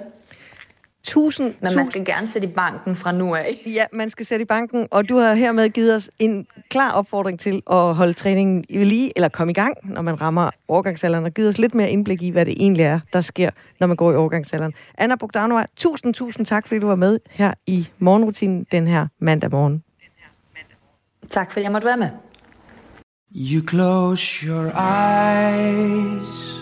Tusind, 1.04 1.46
Men 1.46 1.56
man 1.62 1.72
tusind 1.72 1.86
skal 1.86 2.06
gerne 2.06 2.28
sætte 2.28 2.48
i 2.48 2.52
banken 2.52 2.96
fra 2.96 3.12
nu 3.12 3.36
af. 3.36 3.62
Ja, 3.78 3.86
man 3.94 4.10
skal 4.10 4.26
sætte 4.26 4.44
i 4.44 4.46
banken, 4.46 4.88
og 4.92 5.10
du 5.10 5.18
har 5.18 5.34
hermed 5.34 5.70
givet 5.70 5.96
os 5.96 6.10
en 6.20 6.48
klar 6.70 6.92
opfordring 6.92 7.40
til 7.40 7.62
at 7.72 7.96
holde 7.96 8.14
træningen 8.14 8.66
i 8.70 8.84
lige, 8.84 9.12
eller 9.16 9.30
komme 9.30 9.52
i 9.52 9.54
gang, 9.54 9.78
når 9.84 10.02
man 10.02 10.22
rammer 10.22 10.52
overgangsalderen, 10.68 11.26
og 11.26 11.32
givet 11.32 11.50
os 11.50 11.58
lidt 11.58 11.76
mere 11.76 11.90
indblik 11.90 12.22
i, 12.22 12.30
hvad 12.30 12.46
det 12.46 12.54
egentlig 12.60 12.84
er, 12.84 13.00
der 13.14 13.22
sker, 13.22 13.50
når 13.80 13.88
man 13.88 13.98
går 13.98 14.12
i 14.12 14.16
overgangsalderen. 14.16 14.74
Anna 14.98 15.16
Bogdanova, 15.16 15.66
tusind, 15.76 16.14
tusind 16.14 16.46
tak, 16.46 16.68
fordi 16.68 16.80
du 16.80 16.88
var 16.88 16.96
med 16.96 17.20
her 17.30 17.54
i 17.68 17.88
morgenrutinen 18.00 18.66
den 18.72 18.88
her 18.88 19.08
mandag 19.20 19.52
morgen. 19.52 19.84
Tak 21.30 21.52
fordi 21.52 21.64
jeg 21.64 21.72
måtte 21.72 21.88
være 21.88 21.98
med. 21.98 22.10
You 23.36 23.68
close 23.68 24.48
your 24.48 24.66
eyes 24.66 26.59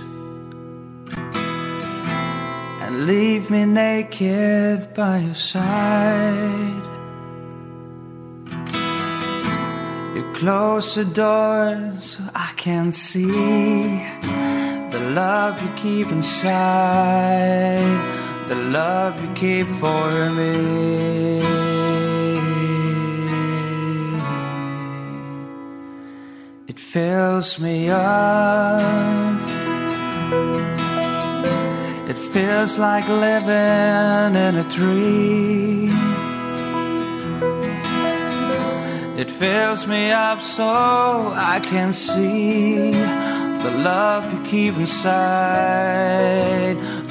leave 2.98 3.52
me 3.52 3.64
naked 3.64 4.94
by 4.96 5.20
your 5.20 5.36
side. 5.36 6.82
You 10.16 10.24
close 10.34 10.96
the 10.96 11.06
door 11.06 11.94
so 12.00 12.24
I 12.34 12.52
can 12.58 12.92
see 12.92 14.02
the 14.90 15.12
love 15.14 15.62
you 15.62 15.70
keep 15.76 16.08
inside, 16.12 17.84
the 18.48 18.56
love 18.56 19.14
you 19.24 19.32
keep 19.36 19.68
for 19.68 20.30
me. 20.32 21.40
It 26.68 26.80
fills 26.80 27.60
me 27.60 27.90
up. 27.90 29.27
It 32.10 32.18
feels 32.18 32.78
like 32.78 33.06
living 33.10 34.36
in 34.46 34.56
a 34.56 34.64
dream. 34.72 35.92
It 39.18 39.30
fills 39.30 39.88
me 39.88 40.12
up 40.12 40.42
so 40.42 41.34
I 41.36 41.60
can 41.62 41.92
see 41.92 42.92
the 42.92 43.72
love 43.84 44.32
you 44.32 44.42
keep 44.46 44.76
inside, 44.78 45.18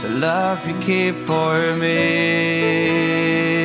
the 0.03 0.09
love 0.09 0.67
you 0.67 0.79
keep 0.81 1.17
for 1.17 1.59
me. 1.77 3.56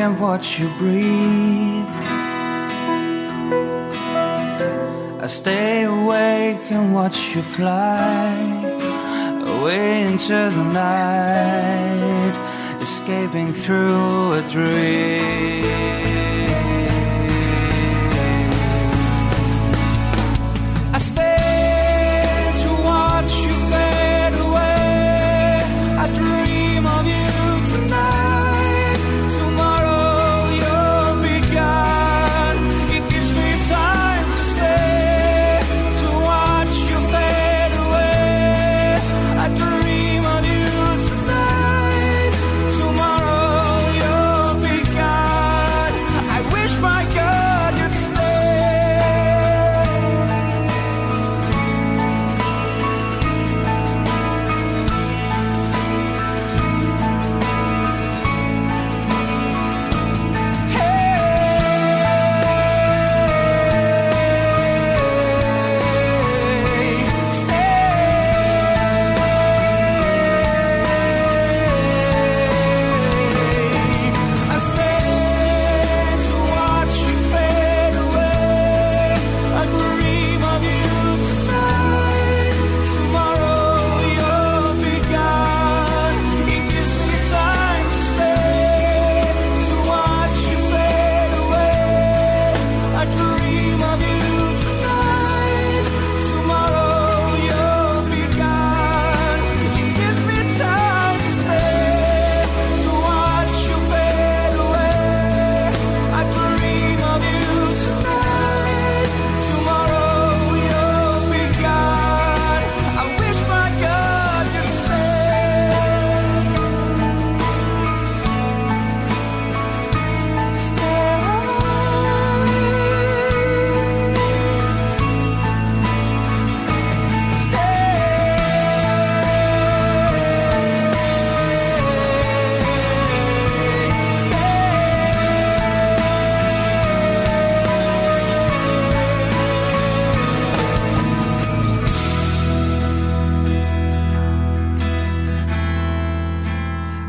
And 0.00 0.18
watch 0.18 0.58
you 0.58 0.68
breathe. 0.78 1.84
I 5.20 5.26
stay 5.26 5.84
awake 5.84 6.70
and 6.70 6.94
watch 6.94 7.34
you 7.34 7.42
fly 7.42 8.30
away 9.58 10.02
into 10.02 10.38
the 10.56 10.64
night, 10.72 12.34
escaping 12.80 13.52
through 13.52 14.32
a 14.34 14.42
dream. 14.48 16.09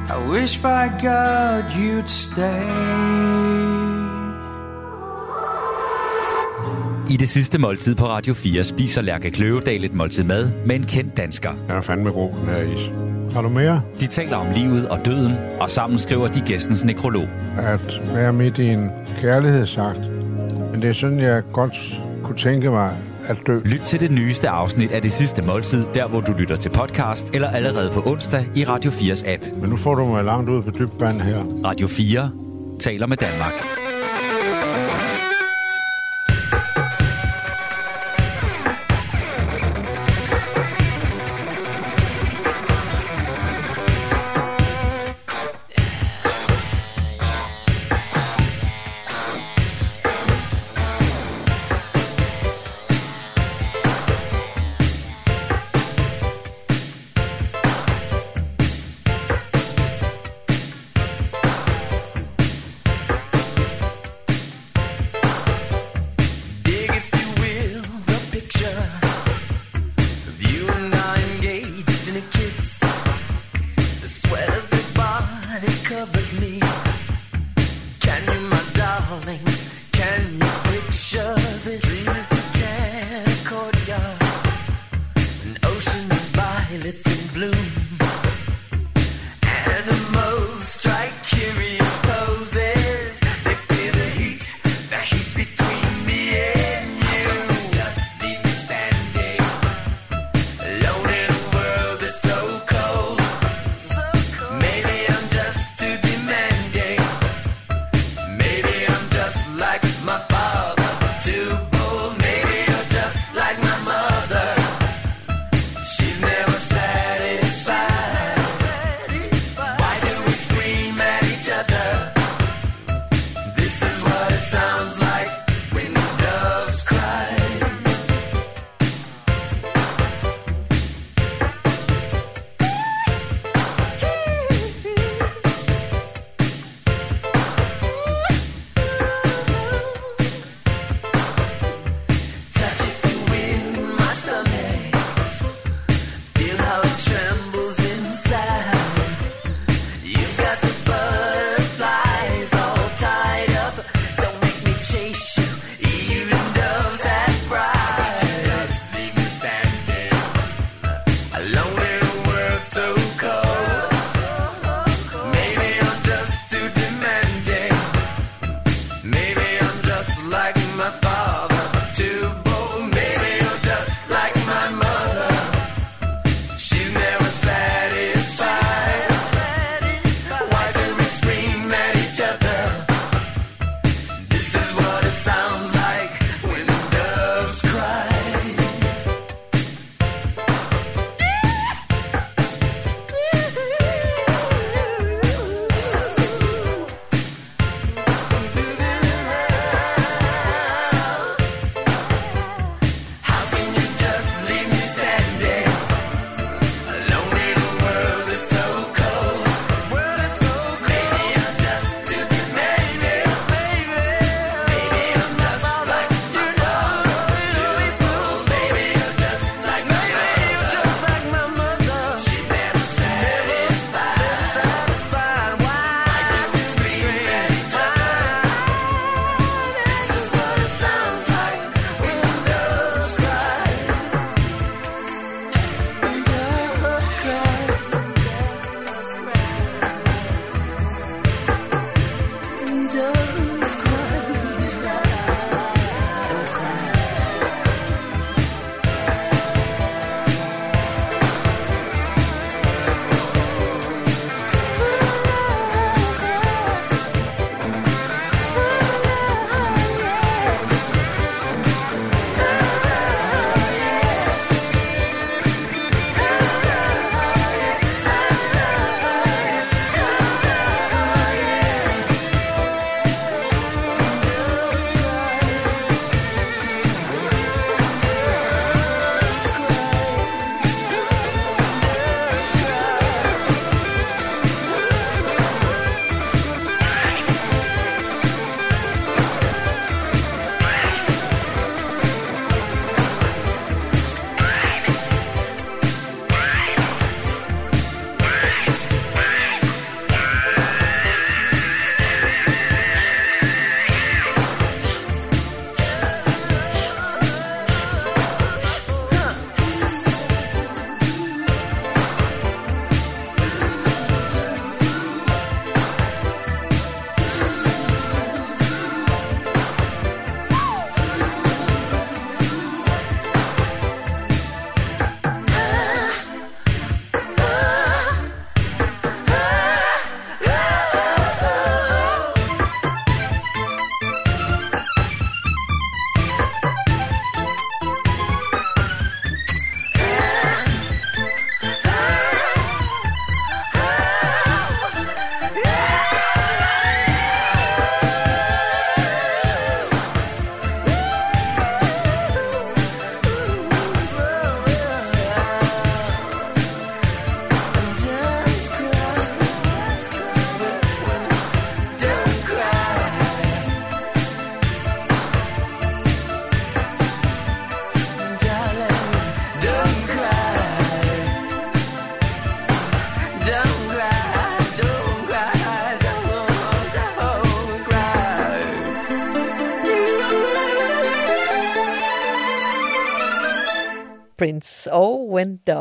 I 0.10 0.32
wish 0.32 0.58
by 0.62 0.90
God 1.02 1.64
you'd 1.72 2.08
stay. 2.08 2.62
I 7.10 7.18
det 7.18 7.30
sidste 7.30 7.60
måltid 7.60 7.96
på 7.96 8.06
Radio 8.08 8.34
4 8.34 8.64
spiser 8.64 9.02
Lærke 9.02 9.32
Kløvedal 9.32 9.84
et 9.84 9.94
måltid 9.94 10.24
mad 10.24 10.52
med 10.66 10.76
en 10.76 10.84
kendt 10.84 11.18
dansker. 11.18 11.50
Den 11.68 11.72
er 11.78 11.82
fandme 11.82 12.12
god, 12.12 12.30
den 12.32 12.50
her 12.50 12.62
is. 12.62 12.92
Har 13.34 13.42
du 13.42 13.50
mere? 13.50 13.82
De 14.00 14.08
taler 14.08 14.38
om 14.38 14.48
livet 14.56 14.88
og 14.88 15.06
døden, 15.06 15.34
og 15.60 15.70
sammen 15.70 16.00
skriver 16.00 16.28
de 16.28 16.42
gæstens 16.42 16.84
nekrolog. 16.84 17.28
At 17.58 18.02
være 18.14 18.34
midt 18.34 18.58
i 18.58 18.68
en 18.70 18.90
kærlighedsakt. 19.22 20.00
Men 20.72 20.82
det 20.82 20.90
er 20.90 20.94
sådan, 20.94 21.20
jeg 21.20 21.44
godt 21.54 22.00
kunne 22.24 22.38
tænke 22.38 22.70
mig, 22.70 22.92
at 23.28 23.38
dø. 23.48 23.60
Lyt 23.66 23.82
til 23.86 24.00
det 24.00 24.12
nyeste 24.12 24.50
afsnit 24.50 24.92
af 24.92 25.02
Det 25.02 25.12
Sidste 25.12 25.42
Måltid, 25.42 25.86
der 25.94 26.08
hvor 26.08 26.20
du 26.20 26.32
lytter 26.32 26.56
til 26.56 26.70
podcast, 26.70 27.36
eller 27.36 27.50
allerede 27.50 27.92
på 27.94 28.02
onsdag 28.06 28.46
i 28.56 28.66
Radio 28.66 28.92
4's 28.92 29.30
app. 29.34 29.44
Men 29.62 29.70
nu 29.70 29.78
får 29.78 29.96
du 29.96 30.06
mig 30.06 30.24
langt 30.24 30.50
ud 30.50 30.64
på 30.64 30.72
dybt 30.72 31.00
vand 31.00 31.22
her. 31.22 31.44
Radio 31.66 31.88
4 31.88 32.32
taler 32.80 33.08
med 33.08 33.18
Danmark. 33.18 33.81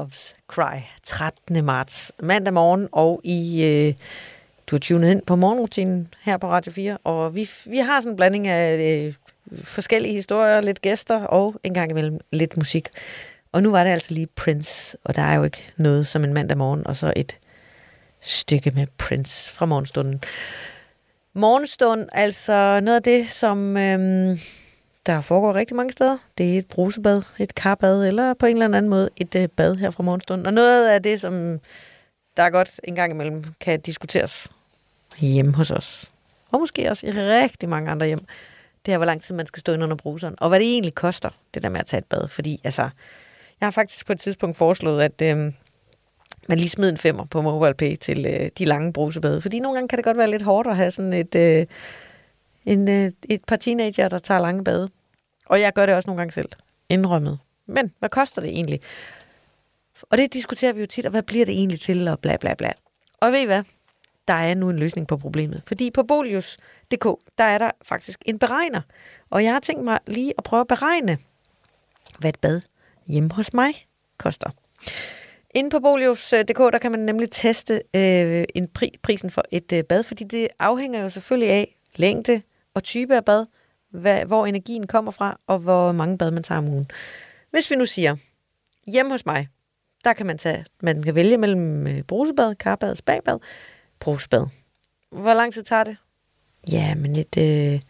Loves 0.00 0.34
Cry. 0.48 0.80
13. 1.02 1.64
marts, 1.64 2.12
mandag 2.22 2.54
morgen, 2.54 2.88
og 2.92 3.20
i... 3.24 3.64
Øh, 3.64 3.94
du 4.66 4.76
har 4.76 4.80
tunet 4.80 5.10
ind 5.10 5.22
på 5.22 5.36
morgenrutinen 5.36 6.14
her 6.22 6.36
på 6.36 6.48
Radio 6.48 6.72
4, 6.72 6.98
og 7.04 7.34
vi, 7.34 7.50
vi 7.66 7.78
har 7.78 8.00
sådan 8.00 8.12
en 8.12 8.16
blanding 8.16 8.48
af 8.48 8.78
øh, 8.78 9.14
forskellige 9.62 10.14
historier, 10.14 10.60
lidt 10.60 10.82
gæster 10.82 11.22
og 11.22 11.54
en 11.64 11.74
gang 11.74 11.90
imellem 11.90 12.20
lidt 12.30 12.56
musik. 12.56 12.88
Og 13.52 13.62
nu 13.62 13.70
var 13.70 13.84
det 13.84 13.90
altså 13.90 14.14
lige 14.14 14.26
Prince, 14.26 14.96
og 15.04 15.16
der 15.16 15.22
er 15.22 15.34
jo 15.34 15.44
ikke 15.44 15.72
noget 15.76 16.06
som 16.06 16.24
en 16.24 16.34
mandag 16.34 16.58
morgen, 16.58 16.86
og 16.86 16.96
så 16.96 17.12
et 17.16 17.36
stykke 18.20 18.70
med 18.74 18.86
Prince 18.98 19.52
fra 19.52 19.66
morgenstunden. 19.66 20.22
Morgenstund, 21.34 22.08
altså 22.12 22.80
noget 22.82 22.96
af 22.96 23.02
det, 23.02 23.30
som 23.30 23.76
Øh, 23.76 24.38
der 25.06 25.20
foregår 25.20 25.54
rigtig 25.54 25.76
mange 25.76 25.92
steder. 25.92 26.18
Det 26.38 26.54
er 26.54 26.58
et 26.58 26.66
brusebad, 26.66 27.22
et 27.38 27.54
karbad, 27.54 28.06
eller 28.06 28.34
på 28.34 28.46
en 28.46 28.62
eller 28.62 28.76
anden 28.76 28.90
måde 28.90 29.10
et 29.16 29.34
øh, 29.34 29.48
bad 29.48 29.76
her 29.76 29.90
fra 29.90 30.02
morgenstunden. 30.02 30.46
Og 30.46 30.54
noget 30.54 30.88
af 30.88 31.02
det, 31.02 31.20
som 31.20 31.60
der 32.36 32.42
er 32.42 32.50
godt 32.50 32.80
en 32.84 32.94
gang 32.94 33.12
imellem 33.12 33.44
kan 33.60 33.80
diskuteres 33.80 34.48
hjemme 35.18 35.54
hos 35.54 35.70
os. 35.70 36.10
Og 36.50 36.60
måske 36.60 36.90
også 36.90 37.06
i 37.06 37.10
rigtig 37.10 37.68
mange 37.68 37.90
andre 37.90 38.06
hjem. 38.06 38.20
Det 38.86 38.94
er, 38.94 38.98
hvor 38.98 39.06
lang 39.06 39.22
tid 39.22 39.34
man 39.34 39.46
skal 39.46 39.60
stå 39.60 39.72
ind 39.72 39.82
under 39.82 39.96
bruseren. 39.96 40.34
Og 40.38 40.48
hvad 40.48 40.60
det 40.60 40.72
egentlig 40.72 40.94
koster, 40.94 41.30
det 41.54 41.62
der 41.62 41.68
med 41.68 41.80
at 41.80 41.86
tage 41.86 41.98
et 41.98 42.04
bad. 42.04 42.28
Fordi 42.28 42.60
altså, 42.64 42.82
jeg 43.60 43.66
har 43.66 43.70
faktisk 43.70 44.06
på 44.06 44.12
et 44.12 44.20
tidspunkt 44.20 44.56
foreslået, 44.56 45.02
at 45.02 45.22
øh, 45.22 45.52
man 46.48 46.58
lige 46.58 46.68
smider 46.68 46.90
en 46.90 46.98
femmer 46.98 47.24
på 47.24 47.42
MobilePay 47.42 47.96
til 47.96 48.26
øh, 48.26 48.50
de 48.58 48.64
lange 48.64 48.92
brusebade. 48.92 49.40
Fordi 49.40 49.58
nogle 49.58 49.76
gange 49.76 49.88
kan 49.88 49.96
det 49.96 50.04
godt 50.04 50.16
være 50.16 50.30
lidt 50.30 50.42
hårdt 50.42 50.68
at 50.68 50.76
have 50.76 50.90
sådan 50.90 51.12
et, 51.12 51.34
øh, 51.34 51.66
en, 52.66 52.88
øh, 52.88 53.12
et 53.28 53.44
par 53.44 53.56
teenager, 53.56 54.08
der 54.08 54.18
tager 54.18 54.40
lange 54.40 54.64
bade. 54.64 54.90
Og 55.46 55.60
jeg 55.60 55.72
gør 55.72 55.86
det 55.86 55.94
også 55.94 56.06
nogle 56.06 56.18
gange 56.18 56.32
selv. 56.32 56.48
Indrømmet. 56.88 57.38
Men 57.66 57.92
hvad 57.98 58.08
koster 58.08 58.42
det 58.42 58.50
egentlig? 58.50 58.80
Og 60.02 60.18
det 60.18 60.32
diskuterer 60.32 60.72
vi 60.72 60.80
jo 60.80 60.86
tit, 60.86 61.04
og 61.06 61.10
hvad 61.10 61.22
bliver 61.22 61.44
det 61.46 61.54
egentlig 61.54 61.80
til, 61.80 62.08
og 62.08 62.18
bla 62.18 62.36
bla 62.36 62.54
bla. 62.54 62.72
Og 63.20 63.32
ved 63.32 63.40
I 63.40 63.44
hvad? 63.44 63.62
Der 64.28 64.34
er 64.34 64.54
nu 64.54 64.70
en 64.70 64.78
løsning 64.78 65.06
på 65.06 65.16
problemet. 65.16 65.62
Fordi 65.66 65.90
på 65.90 66.02
Bolius.dk, 66.02 67.04
der 67.38 67.44
er 67.44 67.58
der 67.58 67.70
faktisk 67.82 68.22
en 68.26 68.38
beregner. 68.38 68.80
Og 69.30 69.44
jeg 69.44 69.52
har 69.52 69.60
tænkt 69.60 69.84
mig 69.84 69.98
lige 70.06 70.34
at 70.38 70.44
prøve 70.44 70.60
at 70.60 70.68
beregne, 70.68 71.18
hvad 72.18 72.28
et 72.28 72.38
bad 72.38 72.60
hjemme 73.06 73.30
hos 73.32 73.52
mig 73.54 73.74
koster. 74.18 74.50
Inde 75.54 75.70
på 75.70 75.80
Bolius.dk, 75.80 76.58
der 76.58 76.78
kan 76.78 76.90
man 76.90 77.00
nemlig 77.00 77.30
teste 77.30 77.74
øh, 77.74 78.44
en 78.54 78.68
pri- 78.78 78.98
prisen 79.02 79.30
for 79.30 79.42
et 79.50 79.72
øh, 79.72 79.84
bad, 79.84 80.02
fordi 80.02 80.24
det 80.24 80.48
afhænger 80.58 81.02
jo 81.02 81.08
selvfølgelig 81.08 81.50
af 81.50 81.76
længde 81.96 82.42
og 82.74 82.84
type 82.84 83.16
af 83.16 83.24
bad, 83.24 83.46
hvad, 83.90 84.24
hvor 84.24 84.46
energien 84.46 84.86
kommer 84.86 85.12
fra, 85.12 85.40
og 85.46 85.58
hvor 85.58 85.92
mange 85.92 86.18
bad 86.18 86.30
man 86.30 86.42
tager 86.42 86.58
om 86.58 86.68
ugen. 86.68 86.86
Hvis 87.50 87.70
vi 87.70 87.76
nu 87.76 87.86
siger, 87.86 88.16
hjemme 88.86 89.10
hos 89.10 89.26
mig, 89.26 89.48
der 90.04 90.12
kan 90.12 90.26
man 90.26 90.38
tage, 90.38 90.64
man 90.82 91.02
kan 91.02 91.14
vælge 91.14 91.36
mellem 91.36 91.86
øh, 91.86 92.02
brusebad, 92.02 92.54
karbad, 92.54 92.96
spabad, 92.96 93.38
brusebad. 94.00 94.46
Hvor 95.10 95.34
lang 95.34 95.52
tid 95.52 95.62
tager 95.62 95.84
det? 95.84 95.96
Ja, 96.72 96.94
men 96.94 97.16
et 97.16 97.36
øh, 97.38 97.80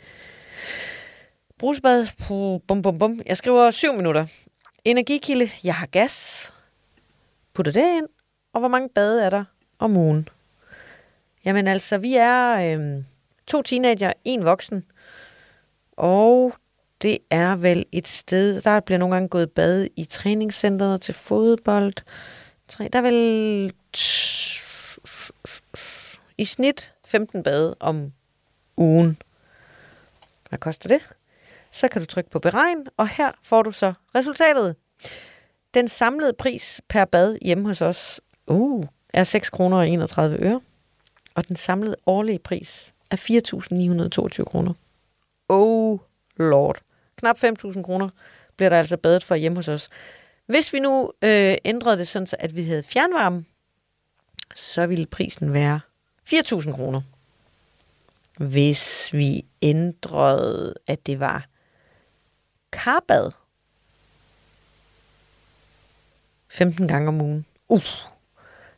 brusebad, 1.58 2.06
bum, 2.66 2.82
bum, 2.82 2.98
bum. 2.98 3.20
Jeg 3.26 3.36
skriver 3.36 3.70
7 3.70 3.94
minutter. 3.94 4.26
Energikilde, 4.84 5.50
jeg 5.64 5.74
har 5.74 5.86
gas. 5.86 6.54
Putter 7.54 7.72
det 7.72 7.96
ind. 7.96 8.06
Og 8.52 8.60
hvor 8.60 8.68
mange 8.68 8.88
bade 8.88 9.24
er 9.24 9.30
der 9.30 9.44
om 9.78 9.96
ugen? 9.96 10.28
Jamen 11.44 11.68
altså, 11.68 11.98
vi 11.98 12.16
er 12.16 12.50
øh, 12.52 13.04
to 13.50 13.62
teenager, 13.62 14.12
en 14.24 14.44
voksen. 14.44 14.84
Og 15.92 16.54
det 17.02 17.18
er 17.30 17.56
vel 17.56 17.86
et 17.92 18.08
sted, 18.08 18.60
der 18.60 18.80
bliver 18.80 18.98
nogle 18.98 19.14
gange 19.14 19.28
gået 19.28 19.50
bad 19.50 19.86
i 19.96 20.04
træningscenteret 20.04 21.00
til 21.00 21.14
fodbold. 21.14 21.92
Tre- 22.68 22.88
Der 22.92 22.98
er 22.98 23.02
vel 23.02 23.72
i 26.38 26.44
snit 26.44 26.94
15 27.04 27.42
bade 27.42 27.76
om 27.80 28.12
ugen. 28.76 29.16
Hvad 30.48 30.58
koster 30.58 30.88
det? 30.88 31.00
Så 31.72 31.88
kan 31.88 32.02
du 32.02 32.06
trykke 32.06 32.30
på 32.30 32.38
beregn, 32.38 32.86
og 32.96 33.08
her 33.08 33.32
får 33.42 33.62
du 33.62 33.72
så 33.72 33.92
resultatet. 34.14 34.76
Den 35.74 35.88
samlede 35.88 36.32
pris 36.32 36.80
per 36.88 37.04
bad 37.04 37.36
hjemme 37.42 37.66
hos 37.66 37.82
os 37.82 38.20
uh, 38.46 38.84
er 39.14 39.24
6 39.24 39.50
kroner 39.50 39.76
og 39.76 39.88
31 39.88 40.36
øre, 40.36 40.60
og 41.34 41.48
den 41.48 41.56
samlede 41.56 41.96
årlige 42.06 42.38
pris 42.38 42.94
er 43.10 43.16
4.922 43.16 44.44
kroner. 44.44 44.74
Oh 45.48 45.98
lord. 46.36 46.78
Knap 47.16 47.44
5.000 47.44 47.82
kroner 47.82 48.08
bliver 48.56 48.68
der 48.68 48.78
altså 48.78 48.96
badet 48.96 49.24
for 49.24 49.34
hjemme 49.34 49.58
hos 49.58 49.68
os. 49.68 49.88
Hvis 50.46 50.72
vi 50.72 50.80
nu 50.80 51.12
øh, 51.22 51.56
ændrede 51.64 51.98
det 51.98 52.08
sådan, 52.08 52.26
så 52.26 52.36
at 52.38 52.56
vi 52.56 52.64
havde 52.64 52.82
fjernvarme, 52.82 53.44
så 54.54 54.86
ville 54.86 55.06
prisen 55.06 55.52
være 55.52 55.80
4.000 56.34 56.72
kroner. 56.72 57.00
Hvis 58.38 59.12
vi 59.12 59.44
ændrede, 59.62 60.74
at 60.86 61.06
det 61.06 61.20
var 61.20 61.46
karbad 62.72 63.30
15 66.48 66.88
gange 66.88 67.08
om 67.08 67.20
ugen, 67.20 67.46
uh, 67.68 67.82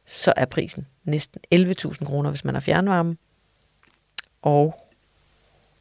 så 0.07 0.33
er 0.37 0.45
prisen 0.45 0.87
næsten 1.05 1.41
11.000 1.55 2.05
kroner, 2.05 2.31
hvis 2.31 2.45
man 2.45 2.55
har 2.55 2.61
fjernvarme, 2.61 3.17
og 4.43 4.75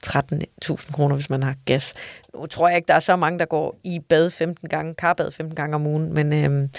13.000 0.08 0.92
kroner, 0.92 1.16
hvis 1.16 1.30
man 1.30 1.44
har 1.44 1.56
gas. 1.66 1.94
Nu 2.34 2.46
tror 2.46 2.68
jeg 2.68 2.76
ikke, 2.76 2.88
der 2.88 2.94
er 2.94 3.00
så 3.00 3.16
mange, 3.16 3.40
der 3.40 3.46
går 3.46 3.76
i 3.84 4.00
bad 4.00 4.30
15 4.30 4.70
gange, 4.70 4.96
karbad 4.96 5.32
15 5.32 5.56
gange 5.56 5.76
om 5.76 5.88
ugen, 5.88 6.14
men 6.14 6.34
øh, 6.34 6.70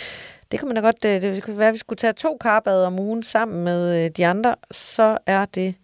det 0.50 0.58
kan 0.58 0.68
man 0.68 0.74
da 0.74 0.80
godt, 0.80 1.02
det, 1.02 1.22
det 1.22 1.42
kunne 1.42 1.58
være, 1.58 1.68
at 1.68 1.74
vi 1.74 1.78
skulle 1.78 1.98
tage 1.98 2.12
to 2.12 2.36
karbad 2.40 2.84
om 2.84 3.00
ugen 3.00 3.22
sammen 3.22 3.64
med 3.64 4.04
øh, 4.04 4.10
de 4.10 4.26
andre, 4.26 4.54
så 4.70 5.18
er 5.26 5.44
det 5.44 5.74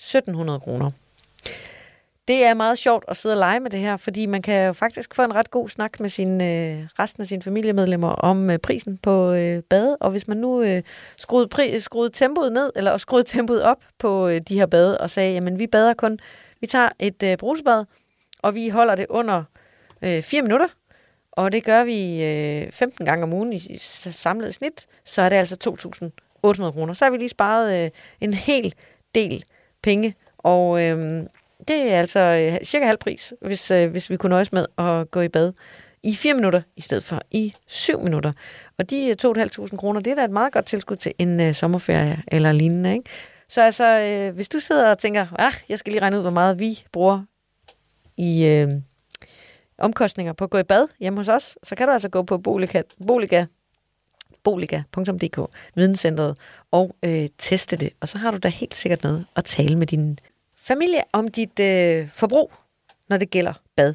1.700 0.00 0.58
kroner. 0.58 0.90
Det 2.28 2.44
er 2.44 2.54
meget 2.54 2.78
sjovt 2.78 3.04
at 3.08 3.16
sidde 3.16 3.32
og 3.32 3.38
lege 3.38 3.60
med 3.60 3.70
det 3.70 3.80
her, 3.80 3.96
fordi 3.96 4.26
man 4.26 4.42
kan 4.42 4.66
jo 4.66 4.72
faktisk 4.72 5.14
få 5.14 5.22
en 5.22 5.34
ret 5.34 5.50
god 5.50 5.68
snak 5.68 6.00
med 6.00 6.08
sin, 6.08 6.40
øh, 6.40 6.86
resten 6.98 7.20
af 7.20 7.26
sine 7.26 7.42
familiemedlemmer 7.42 8.08
om 8.08 8.50
øh, 8.50 8.58
prisen 8.58 8.98
på 8.98 9.32
øh, 9.32 9.62
bade. 9.62 9.96
Og 9.96 10.10
hvis 10.10 10.28
man 10.28 10.36
nu 10.36 10.62
øh, 10.62 10.82
skruede, 11.16 11.48
pri, 11.48 11.80
skruede 11.80 12.10
tempoet 12.10 12.52
ned, 12.52 12.72
eller 12.76 12.96
skruede 12.96 13.24
tempoet 13.24 13.62
op 13.62 13.84
på 13.98 14.28
øh, 14.28 14.40
de 14.48 14.54
her 14.54 14.66
bade, 14.66 15.00
og 15.00 15.10
sagde, 15.10 15.32
jamen 15.32 15.58
vi 15.58 15.66
bader 15.66 15.94
kun, 15.94 16.18
vi 16.60 16.66
tager 16.66 16.88
et 16.98 17.22
øh, 17.22 17.36
brusebad, 17.36 17.84
og 18.42 18.54
vi 18.54 18.68
holder 18.68 18.94
det 18.94 19.06
under 19.08 19.44
øh, 20.02 20.22
4 20.22 20.42
minutter, 20.42 20.68
og 21.32 21.52
det 21.52 21.64
gør 21.64 21.84
vi 21.84 22.22
øh, 22.24 22.72
15 22.72 23.06
gange 23.06 23.22
om 23.22 23.32
ugen 23.32 23.52
i, 23.52 23.56
i 23.56 23.76
samlet 23.78 24.54
snit, 24.54 24.86
så 25.04 25.22
er 25.22 25.28
det 25.28 25.36
altså 25.36 25.56
2.800 26.46 26.70
kroner. 26.70 26.92
Så 26.92 27.04
har 27.04 27.10
vi 27.10 27.16
lige 27.16 27.28
sparet 27.28 27.84
øh, 27.84 27.90
en 28.20 28.34
hel 28.34 28.74
del 29.14 29.44
penge, 29.82 30.14
og 30.38 30.82
øh, 30.82 31.22
det 31.68 31.92
er 31.92 31.98
altså 31.98 32.20
øh, 32.20 32.64
cirka 32.64 32.86
halv 32.86 32.98
pris, 32.98 33.32
hvis, 33.40 33.70
øh, 33.70 33.90
hvis 33.90 34.10
vi 34.10 34.16
kunne 34.16 34.30
nøjes 34.30 34.52
med 34.52 34.66
at 34.78 35.10
gå 35.10 35.20
i 35.20 35.28
bad 35.28 35.52
i 36.02 36.14
4 36.14 36.34
minutter, 36.34 36.62
i 36.76 36.80
stedet 36.80 37.04
for 37.04 37.22
i 37.30 37.54
7 37.66 38.02
minutter. 38.02 38.32
Og 38.78 38.90
de 38.90 39.08
øh, 39.08 39.16
2.500 39.24 39.76
kroner, 39.76 40.00
det 40.00 40.10
er 40.10 40.14
da 40.14 40.24
et 40.24 40.30
meget 40.30 40.52
godt 40.52 40.66
tilskud 40.66 40.96
til 40.96 41.12
en 41.18 41.40
øh, 41.40 41.54
sommerferie 41.54 42.22
eller 42.28 42.52
lignende. 42.52 42.92
Ikke? 42.92 43.10
Så 43.48 43.62
altså, 43.62 43.84
øh, 44.00 44.34
hvis 44.34 44.48
du 44.48 44.60
sidder 44.60 44.90
og 44.90 44.98
tænker, 44.98 45.26
ah, 45.38 45.52
jeg 45.68 45.78
skal 45.78 45.92
lige 45.92 46.02
regne 46.02 46.16
ud, 46.16 46.22
hvor 46.22 46.30
meget 46.30 46.58
vi 46.58 46.84
bruger 46.92 47.22
i 48.16 48.46
øh, 48.46 48.68
omkostninger 49.78 50.32
på 50.32 50.44
at 50.44 50.50
gå 50.50 50.58
i 50.58 50.62
bad 50.62 50.86
hjemme 51.00 51.18
hos 51.18 51.28
os, 51.28 51.58
så 51.62 51.74
kan 51.74 51.86
du 51.86 51.92
altså 51.92 52.08
gå 52.08 52.22
på 52.22 52.38
Boliga, 52.38 52.82
Boliga 53.06 53.44
boliga.dk, 54.46 55.38
videnscentret, 55.74 56.38
og 56.70 56.96
øh, 57.02 57.28
teste 57.38 57.76
det. 57.76 57.90
Og 58.00 58.08
så 58.08 58.18
har 58.18 58.30
du 58.30 58.38
da 58.38 58.48
helt 58.48 58.74
sikkert 58.74 59.02
noget 59.02 59.26
at 59.36 59.44
tale 59.44 59.76
med 59.76 59.86
din 59.86 60.18
familie 60.66 61.02
om 61.12 61.28
dit 61.28 61.60
øh, 61.60 62.08
forbrug, 62.14 62.52
når 63.08 63.16
det 63.16 63.30
gælder 63.30 63.52
bad. 63.76 63.94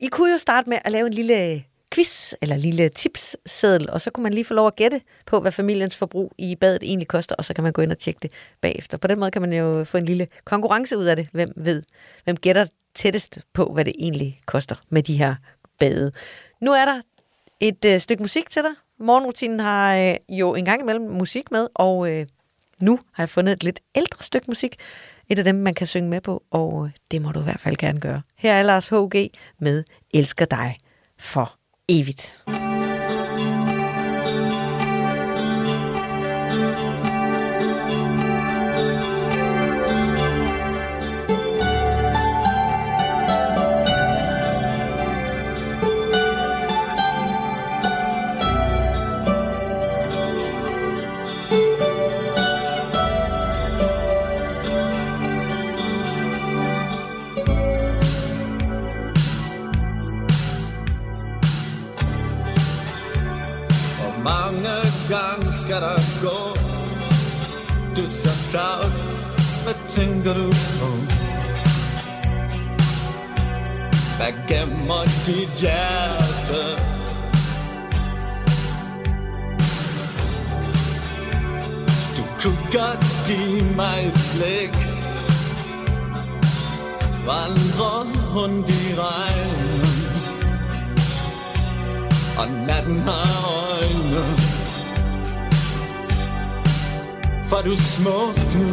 I 0.00 0.06
kunne 0.06 0.32
jo 0.32 0.38
starte 0.38 0.68
med 0.68 0.78
at 0.84 0.92
lave 0.92 1.06
en 1.06 1.12
lille 1.12 1.52
øh, 1.52 1.62
quiz 1.94 2.34
eller 2.42 2.54
en 2.54 2.60
lille 2.60 2.88
tipsseddel, 2.88 3.90
og 3.90 4.00
så 4.00 4.10
kunne 4.10 4.22
man 4.22 4.34
lige 4.34 4.44
få 4.44 4.54
lov 4.54 4.66
at 4.66 4.76
gætte 4.76 5.00
på, 5.26 5.40
hvad 5.40 5.52
familiens 5.52 5.96
forbrug 5.96 6.32
i 6.38 6.56
badet 6.56 6.82
egentlig 6.82 7.08
koster, 7.08 7.34
og 7.34 7.44
så 7.44 7.54
kan 7.54 7.64
man 7.64 7.72
gå 7.72 7.82
ind 7.82 7.92
og 7.92 7.98
tjekke 7.98 8.18
det 8.22 8.32
bagefter. 8.60 8.98
På 8.98 9.06
den 9.06 9.18
måde 9.18 9.30
kan 9.30 9.42
man 9.42 9.52
jo 9.52 9.84
få 9.84 9.98
en 9.98 10.04
lille 10.04 10.28
konkurrence 10.44 10.98
ud 10.98 11.04
af 11.04 11.16
det. 11.16 11.28
Hvem 11.32 11.52
ved, 11.56 11.82
hvem 12.24 12.36
gætter 12.36 12.66
tættest 12.94 13.40
på, 13.52 13.64
hvad 13.64 13.84
det 13.84 13.92
egentlig 13.98 14.40
koster 14.46 14.76
med 14.88 15.02
de 15.02 15.16
her 15.16 15.34
bade. 15.78 16.12
Nu 16.60 16.72
er 16.72 16.84
der 16.84 17.00
et 17.60 17.84
øh, 17.84 18.00
stykke 18.00 18.22
musik 18.22 18.50
til 18.50 18.62
dig. 18.62 18.72
Morgenrutinen 18.98 19.60
har 19.60 19.96
øh, 19.96 20.14
jo 20.28 20.54
en 20.54 20.64
gang 20.64 20.80
imellem 20.82 21.10
musik 21.10 21.50
med, 21.50 21.68
og 21.74 22.10
øh, 22.10 22.26
nu 22.82 22.98
har 23.12 23.22
jeg 23.22 23.28
fundet 23.28 23.52
et 23.52 23.64
lidt 23.64 23.80
ældre 23.94 24.22
stykke 24.22 24.46
musik. 24.48 24.76
Et 25.32 25.38
af 25.38 25.44
dem, 25.44 25.54
man 25.54 25.74
kan 25.74 25.86
synge 25.86 26.08
med 26.08 26.20
på, 26.20 26.42
og 26.50 26.84
øh, 26.86 26.90
det 27.10 27.22
må 27.22 27.32
du 27.32 27.40
i 27.40 27.42
hvert 27.42 27.60
fald 27.60 27.76
gerne 27.76 28.00
gøre. 28.00 28.22
Her 28.36 28.52
er 28.52 28.62
Lars 28.62 28.88
H.G. 28.88 29.30
med 29.58 29.84
Elsker 30.14 30.44
dig 30.44 30.76
for 31.18 31.54
evigt. 31.88 32.42
Mm. 32.46 32.91
Du 68.52 68.58
er 68.58 68.60
så 68.60 68.82
tavs 68.82 69.62
Hvad 69.64 69.74
tænker 69.88 70.34
du 70.34 70.46
på? 70.80 70.88
Hvad 74.16 74.32
gemmer 74.48 75.04
dit 75.26 75.60
hjerte? 75.60 76.62
Du 82.16 82.22
kunne 82.42 82.58
godt 82.72 83.04
give 83.26 83.76
mig 83.76 84.06
et 84.06 84.20
blik 84.34 84.76
Vandre 87.26 87.94
rundt 88.34 88.70
i 88.70 88.94
regnen 88.98 89.82
Og 92.38 92.48
natten 92.66 92.98
har 92.98 93.61
For 97.52 97.62
du 97.62 97.72
er 97.72 97.76
smuk 97.76 98.36
nu? 98.54 98.66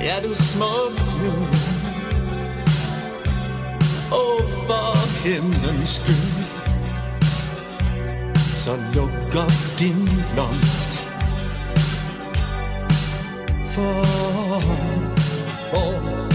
Ja, 0.00 0.20
du 0.22 0.30
er 0.30 0.34
smuk 0.34 0.92
nu. 1.22 1.32
Åh, 4.12 4.18
oh, 4.18 4.40
for 4.66 5.24
himlens 5.24 5.90
skyld. 5.90 6.44
Så 8.64 8.76
luk 8.94 9.34
op 9.44 9.52
din 9.78 10.08
blomst 10.34 10.92
For 13.74 14.04
hvor 15.70 16.27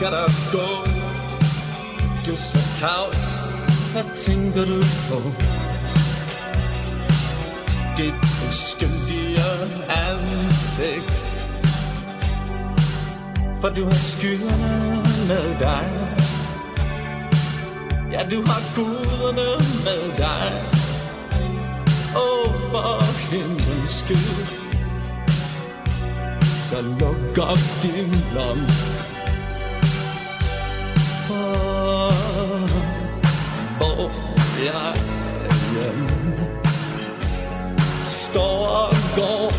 skal 0.00 0.12
der 0.12 0.30
gå. 0.52 0.68
Du 2.26 2.32
er 2.32 2.36
så 2.36 2.58
tavs. 2.80 3.22
Hvad 3.92 4.16
tænker 4.16 4.64
du 4.64 4.82
på? 5.08 5.18
Dit 7.96 8.14
uskyldige 8.48 9.40
ansigt. 9.88 11.22
For 13.60 13.68
du 13.68 13.84
har 13.84 14.00
skyerne 14.12 15.02
med 15.28 15.58
dig. 15.58 15.86
Ja, 18.12 18.20
du 18.30 18.42
har 18.46 18.62
guderne 18.76 19.48
med 19.84 20.16
dig. 20.16 20.62
Åh, 22.16 22.48
oh, 22.48 22.54
for 22.70 23.30
himlens 23.30 23.90
skyld. 23.90 24.46
Så 26.68 26.82
luk 26.82 27.38
op 27.38 27.58
din 27.82 28.24
lomme. 28.34 28.99
Står 38.06 38.66
og 38.66 38.94
går 39.16 39.52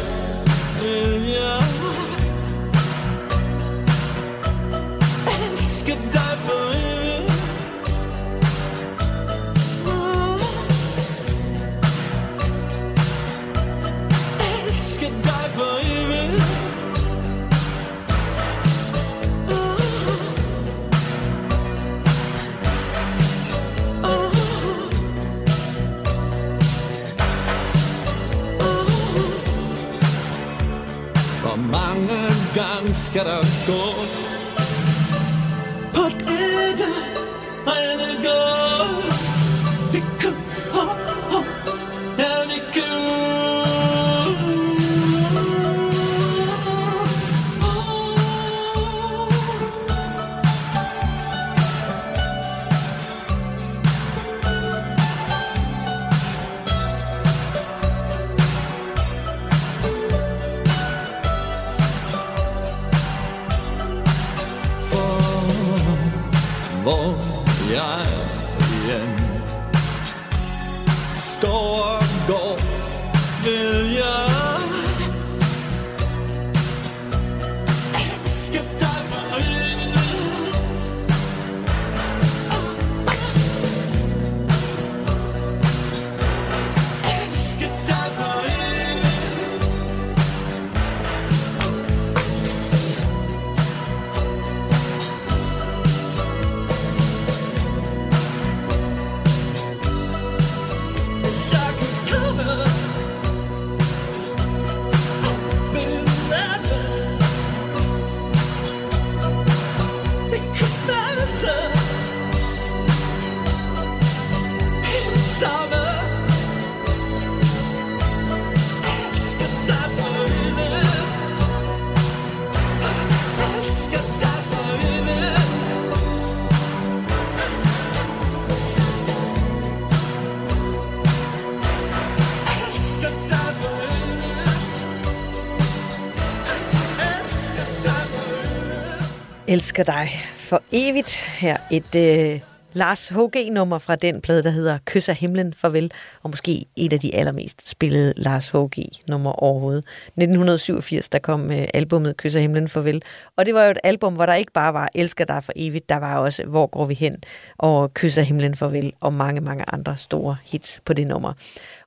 Elsker 139.52 139.84
dig 139.84 140.10
for 140.34 140.62
evigt. 140.72 141.10
Her 141.16 141.58
et 141.72 141.96
øh, 141.96 142.42
Lars 142.74 143.10
H.G.-nummer 143.10 143.78
fra 143.78 143.96
den 143.96 144.22
plade, 144.22 144.44
der 144.44 144.50
hedder 144.50 144.78
Kys 144.86 145.10
af 145.10 145.16
himlen, 145.16 145.54
farvel. 145.54 145.92
Og 146.24 146.30
måske 146.30 146.66
et 146.76 146.94
af 146.94 147.00
de 147.00 147.16
allermest 147.16 147.70
spillede 147.70 148.14
Lars 148.18 148.50
H.G.-nummer 148.50 149.32
overhovedet. 149.32 149.86
1987, 150.08 151.10
der 151.10 151.20
kom 151.20 151.52
øh, 151.52 151.68
albumet 151.74 152.18
Kys 152.18 152.36
af 152.36 152.42
himlen, 152.42 152.68
farvel. 152.70 153.02
Og 153.38 153.46
det 153.46 153.54
var 153.54 153.64
jo 153.64 153.72
et 153.72 153.78
album, 153.84 154.14
hvor 154.14 154.26
der 154.26 154.34
ikke 154.34 154.52
bare 154.52 154.74
var 154.74 154.90
Elsker 154.96 155.26
dig 155.26 155.44
for 155.44 155.54
evigt, 155.56 155.90
der 155.90 155.98
var 155.98 156.18
også 156.18 156.44
Hvor 156.46 156.68
går 156.68 156.86
vi 156.86 156.94
hen? 156.94 157.18
Og 157.58 157.94
Kys 157.94 158.18
af 158.18 158.26
himlen, 158.26 158.56
farvel. 158.56 158.94
Og 159.00 159.14
mange, 159.14 159.42
mange 159.42 159.64
andre 159.68 159.98
store 159.98 160.38
hits 160.44 160.82
på 160.86 160.94
det 160.94 161.08
nummer. 161.08 161.34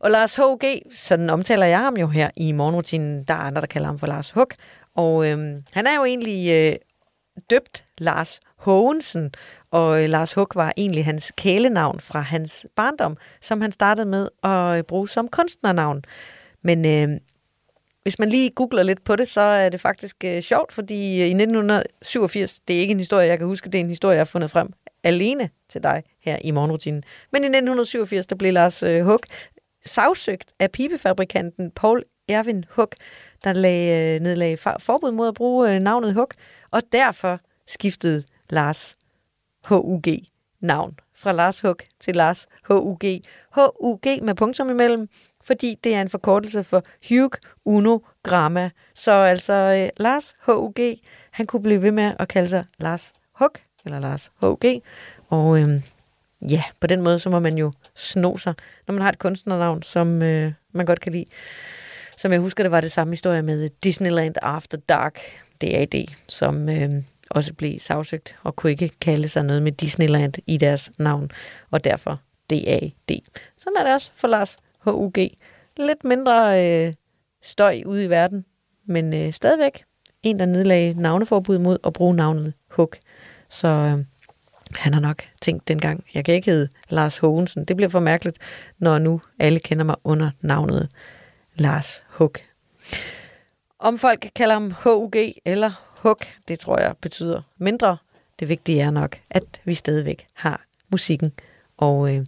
Og 0.01 0.11
Lars 0.11 0.37
H.G., 0.37 0.83
sådan 0.95 1.31
omtaler 1.31 1.67
jeg 1.67 1.81
ham 1.81 1.97
jo 1.97 2.07
her 2.07 2.31
i 2.37 2.53
morgenrutinen. 2.53 3.25
Der 3.25 3.35
er 3.35 3.39
andre, 3.39 3.61
der 3.61 3.67
kalder 3.67 3.87
ham 3.87 3.99
for 3.99 4.07
Lars 4.07 4.31
Hug. 4.31 4.49
Og 4.97 5.27
øhm, 5.27 5.63
han 5.73 5.87
er 5.87 5.97
jo 5.97 6.05
egentlig 6.05 6.51
øh, 6.53 6.77
døbt 7.51 7.85
Lars 7.99 8.41
Hågensen, 8.57 9.35
og 9.71 10.03
øh, 10.03 10.09
Lars 10.09 10.35
Hug 10.35 10.49
var 10.55 10.73
egentlig 10.77 11.05
hans 11.05 11.33
kælenavn 11.37 12.01
fra 12.01 12.21
hans 12.21 12.67
barndom, 12.77 13.17
som 13.41 13.61
han 13.61 13.73
startede 13.73 14.07
med 14.07 14.29
at 14.43 14.79
øh, 14.79 14.83
bruge 14.83 15.09
som 15.09 15.29
kunstnernavn. 15.29 16.05
Men 16.63 16.87
øh, 16.87 17.21
hvis 18.03 18.19
man 18.19 18.29
lige 18.29 18.51
googler 18.51 18.83
lidt 18.83 19.05
på 19.05 19.17
det, 19.17 19.29
så 19.29 19.41
er 19.41 19.69
det 19.69 19.81
faktisk 19.81 20.25
øh, 20.25 20.43
sjovt, 20.43 20.73
fordi 20.73 21.21
øh, 21.21 21.27
i 21.27 21.43
1987, 21.43 22.61
det 22.69 22.77
er 22.77 22.81
ikke 22.81 22.93
en 22.93 22.99
historie, 22.99 23.29
jeg 23.29 23.39
kan 23.39 23.47
huske, 23.47 23.71
det 23.71 23.79
er 23.79 23.85
en 23.85 23.89
historie, 23.89 24.15
jeg 24.15 24.21
har 24.21 24.25
fundet 24.25 24.51
frem 24.51 24.73
alene 25.05 25.51
til 25.69 25.83
dig 25.83 26.03
her 26.21 26.39
i 26.45 26.51
morgenrutinen. 26.51 27.03
Men 27.33 27.43
i 27.43 27.47
1987, 27.47 28.27
der 28.27 28.37
blev 28.37 28.53
Lars 28.53 28.83
øh, 28.83 29.05
Hug 29.05 29.21
sagsøgt 29.87 30.53
af 30.59 30.71
pibefabrikanten 30.71 31.71
Paul 31.71 32.03
Erwin 32.29 32.65
Hug, 32.71 32.89
der 33.45 33.53
lag, 33.53 34.15
øh, 34.15 34.21
nedlagde 34.21 34.57
forbud 34.57 35.13
mod 35.13 35.29
at 35.29 35.35
bruge 35.35 35.75
øh, 35.75 35.81
navnet 35.81 36.15
Hug, 36.15 36.29
og 36.75 36.83
derfor 36.93 37.39
skiftede 37.67 38.25
Lars 38.51 38.97
HUG 39.67 40.05
navn 40.61 40.99
fra 41.15 41.33
Lars 41.33 41.61
Hug 41.61 41.77
til 42.01 42.17
Lars 42.17 42.47
HUG. 42.69 43.01
HUG 43.55 44.01
med 44.23 44.35
punktum 44.35 44.71
imellem, 44.71 45.09
fordi 45.45 45.79
det 45.85 45.95
er 45.95 46.01
en 46.01 46.09
forkortelse 46.09 46.65
for 46.65 46.83
Hugh 47.09 47.33
Uno 47.65 47.99
Gramma. 48.23 48.71
Så 48.95 49.13
altså 49.13 49.53
øh, 49.53 49.89
Lars 49.97 50.37
HUG, 50.47 50.75
han 51.31 51.47
kunne 51.47 51.63
blive 51.63 51.83
ved 51.83 51.93
med 51.93 52.13
at 52.19 52.29
kalde 52.29 52.49
sig 52.49 52.65
Lars 52.79 53.13
Hug, 53.33 53.53
eller 53.85 54.01
Lars 54.01 54.31
HUG, 54.35 54.83
og 55.29 55.59
øh, 55.61 55.83
ja, 56.51 56.63
på 56.81 56.87
den 56.87 57.03
måde, 57.03 57.19
så 57.19 57.31
må 57.31 57.39
man 57.39 57.59
jo 57.59 57.73
sno 57.95 58.37
sig, 58.37 58.55
når 58.87 58.93
man 58.93 59.03
har 59.03 59.09
et 59.09 59.19
kunstnernavn, 59.19 59.83
som 59.83 60.23
øh, 60.23 60.53
man 60.73 60.87
godt 60.87 61.01
kan 61.01 61.13
lide. 61.13 61.27
Som 62.17 62.33
jeg 62.33 62.41
husker, 62.41 62.65
det 62.65 62.71
var 62.71 62.81
det 62.81 62.93
samme 62.93 63.13
historie 63.13 63.43
med 63.43 63.69
Disneyland 63.69 64.35
After 64.43 64.79
Dark, 64.79 65.21
DAD, 65.61 66.05
som 66.29 66.69
øh, 66.69 66.91
også 67.31 67.55
blev 67.55 67.79
sagsøgt 67.79 68.37
og 68.43 68.57
kunne 68.57 68.73
ikke 68.73 68.91
kalde 69.01 69.29
sig 69.29 69.45
noget 69.45 69.63
med 69.63 69.73
Disneyland 69.73 70.35
i 70.47 70.57
deres 70.57 70.93
navn, 70.99 71.31
og 71.71 71.85
derfor 71.85 72.21
DAD. 72.51 73.21
Sådan 73.59 73.77
er 73.79 73.85
det 73.85 73.95
også 73.95 74.11
for 74.15 74.29
Lars 74.29 74.59
HUG. 74.79 75.15
Lidt 75.77 76.05
mindre 76.05 76.67
øh, 76.67 76.93
støj 77.43 77.83
ude 77.87 78.05
i 78.05 78.11
verden, 78.11 78.45
men 78.87 79.15
øh, 79.15 79.33
stadigvæk 79.33 79.85
en, 80.23 80.39
der 80.39 80.47
nedlagde 80.47 80.95
navneforbud 80.95 81.59
mod 81.59 81.79
at 81.85 81.93
bruge 81.93 82.15
navnet 82.15 82.55
Hug. 82.71 82.93
Så 83.49 83.69
øh, 83.69 84.05
han 84.73 84.95
har 84.95 85.01
nok 85.01 85.23
tænkt 85.41 85.69
dengang, 85.69 86.05
jeg 86.15 86.25
kan 86.25 86.35
ikke 86.35 86.51
hedde 86.51 86.69
Lars 86.89 87.19
Hogensen. 87.19 87.65
Det 87.65 87.77
bliver 87.77 87.89
for 87.89 88.01
mærkeligt, 88.01 88.39
når 88.79 88.99
nu 88.99 89.21
alle 89.39 89.59
kender 89.59 89.85
mig 89.85 89.97
under 90.05 90.31
navnet 90.41 90.89
Lars 91.55 92.05
Hug. 92.09 92.33
Om 93.85 93.99
folk 93.99 94.31
kalder 94.35 94.55
ham 94.55 94.71
HUG 94.71 95.13
eller 95.45 95.71
Hug, 96.03 96.19
det 96.49 96.59
tror 96.59 96.81
jeg 96.81 96.95
betyder 97.01 97.43
mindre. 97.59 97.97
Det 98.39 98.49
vigtige 98.49 98.81
er 98.81 98.91
nok, 98.91 99.17
at 99.31 99.61
vi 99.65 99.75
stadigvæk 99.75 100.27
har 100.35 100.65
musikken, 100.89 101.33
og 101.77 102.15
øh, 102.15 102.27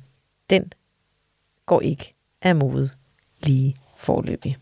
den 0.50 0.72
går 1.66 1.80
ikke 1.80 2.14
af 2.42 2.56
mode 2.56 2.90
lige 3.40 3.76
forløbig. 3.96 4.56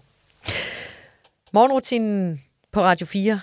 Morgenrutinen 1.52 2.42
på 2.72 2.80
Radio 2.80 3.06
4 3.06 3.40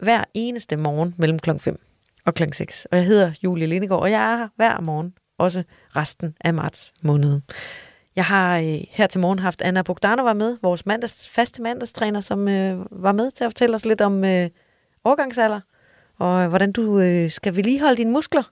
hver 0.00 0.24
eneste 0.34 0.76
morgen 0.76 1.14
mellem 1.18 1.38
kl. 1.38 1.50
5 1.58 1.80
og 2.24 2.34
kl. 2.34 2.42
6. 2.52 2.86
Og 2.90 2.96
jeg 2.96 3.06
hedder 3.06 3.32
Julie 3.44 3.66
Lindegård, 3.66 4.02
og 4.02 4.10
jeg 4.10 4.32
er 4.32 4.36
her 4.36 4.48
hver 4.56 4.80
morgen, 4.80 5.14
også 5.38 5.62
resten 5.96 6.36
af 6.40 6.54
marts 6.54 6.92
måned. 7.02 7.40
Jeg 8.16 8.24
har 8.24 8.58
øh, 8.58 8.80
her 8.90 9.06
til 9.06 9.20
morgen 9.20 9.38
haft 9.38 9.62
Anna 9.62 9.82
Bogdanova 9.82 10.32
med, 10.32 10.56
vores 10.62 10.86
mandags, 10.86 11.28
faste 11.28 11.62
mandagstræner, 11.62 12.20
som 12.20 12.48
øh, 12.48 12.86
var 12.90 13.12
med 13.12 13.30
til 13.30 13.44
at 13.44 13.50
fortælle 13.50 13.74
os 13.74 13.84
lidt 13.84 14.00
om 14.00 14.24
øh, 14.24 14.50
overgangsalder, 15.04 15.60
og 16.18 16.42
øh, 16.42 16.48
hvordan 16.48 16.72
du 16.72 17.00
øh, 17.00 17.30
skal 17.30 17.56
vedligeholde 17.56 17.96
dine 17.96 18.10
muskler 18.10 18.42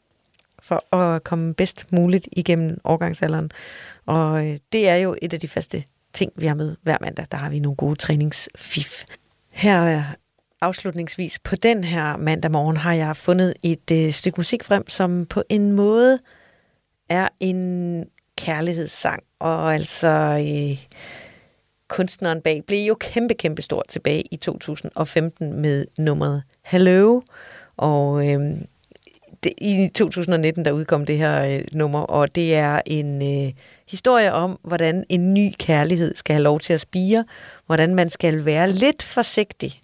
for 0.63 0.97
at 0.97 1.25
komme 1.25 1.55
bedst 1.55 1.93
muligt 1.93 2.29
igennem 2.33 2.81
overgangsalderen. 2.85 3.51
Og 4.07 4.47
øh, 4.47 4.59
det 4.73 4.89
er 4.89 4.97
jo 4.97 5.17
et 5.23 5.33
af 5.33 5.41
de 5.41 5.49
faste 5.49 5.85
ting, 6.13 6.33
vi 6.37 6.47
har 6.47 6.55
med 6.55 6.77
hver 6.83 6.97
mandag. 7.01 7.27
Der 7.31 7.37
har 7.37 7.51
vi 7.51 7.59
nogle 7.59 7.77
gode 7.77 7.97
træningsfif. 7.97 9.05
Her 9.51 9.83
er 9.83 10.05
afslutningsvis 10.61 11.39
på 11.39 11.57
den 11.57 11.85
her 11.85 12.17
mandag 12.17 12.51
morgen 12.51 12.77
har 12.77 12.93
jeg 12.93 13.17
fundet 13.17 13.55
et 13.63 13.91
øh, 13.93 14.13
stykke 14.13 14.41
musik 14.41 14.65
frem, 14.65 14.89
som 14.89 15.27
på 15.27 15.43
en 15.49 15.73
måde 15.73 16.19
er 17.09 17.29
en 17.41 18.05
kærlighedssang. 18.37 19.23
Og 19.43 19.75
altså 19.75 20.09
øh, 20.49 20.79
kunstneren 21.89 22.41
bag 22.41 22.63
blev 22.67 22.87
jo 22.89 22.95
kæmpe, 23.01 23.35
kæmpe 23.35 23.63
stort 23.63 23.85
tilbage 23.89 24.23
i 24.31 24.37
2015 24.37 25.61
med 25.61 25.85
nummeret 25.99 26.43
Hello. 26.65 27.21
Og 27.77 28.29
øh, 28.29 28.41
det, 29.43 29.53
i 29.59 29.91
2019 29.95 30.65
der 30.65 30.73
udkom 30.73 31.07
det 31.07 31.19
her 31.19 31.45
øh, 31.45 31.65
nummer, 31.73 32.01
og 32.01 32.35
det 32.35 32.55
er 32.55 32.81
en 32.87 33.23
øh, 33.23 33.53
historie 33.89 34.33
om, 34.33 34.59
hvordan 34.63 35.05
en 35.09 35.35
ny 35.35 35.53
kærlighed 35.59 36.15
skal 36.15 36.35
have 36.35 36.43
lov 36.43 36.61
til 36.61 36.73
at 36.73 36.81
spire, 36.81 37.25
hvordan 37.67 37.95
man 37.95 38.11
skal 38.11 38.45
være 38.45 38.71
lidt 38.71 39.03
forsigtig, 39.03 39.83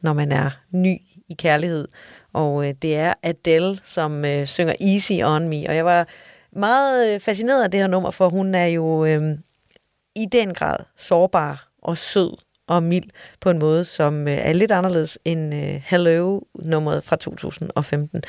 når 0.00 0.12
man 0.12 0.32
er 0.32 0.50
ny 0.70 0.96
i 1.28 1.34
kærlighed. 1.38 1.88
Og 2.32 2.68
øh, 2.68 2.74
det 2.82 2.96
er 2.96 3.14
Adele, 3.22 3.78
som 3.82 4.24
øh, 4.24 4.46
synger 4.46 4.74
Easy 4.80 5.12
On 5.24 5.48
Me, 5.48 5.68
og 5.68 5.76
jeg 5.76 5.84
var 5.84 6.08
meget 6.56 7.14
øh, 7.14 7.20
fascineret 7.20 7.64
af 7.64 7.70
det 7.70 7.80
her 7.80 7.86
nummer, 7.86 8.10
for 8.10 8.28
hun 8.28 8.54
er 8.54 8.66
jo 8.66 9.04
øh, 9.04 9.38
i 10.16 10.26
den 10.32 10.54
grad 10.54 10.76
sårbar 10.96 11.68
og 11.82 11.96
sød 11.96 12.36
og 12.66 12.82
mild 12.82 13.10
på 13.40 13.50
en 13.50 13.58
måde, 13.58 13.84
som 13.84 14.28
øh, 14.28 14.38
er 14.38 14.52
lidt 14.52 14.70
anderledes 14.70 15.18
end 15.24 15.54
øh, 15.54 15.82
Hello-nummeret 15.86 17.04
fra 17.04 17.16
2015. 17.16 18.22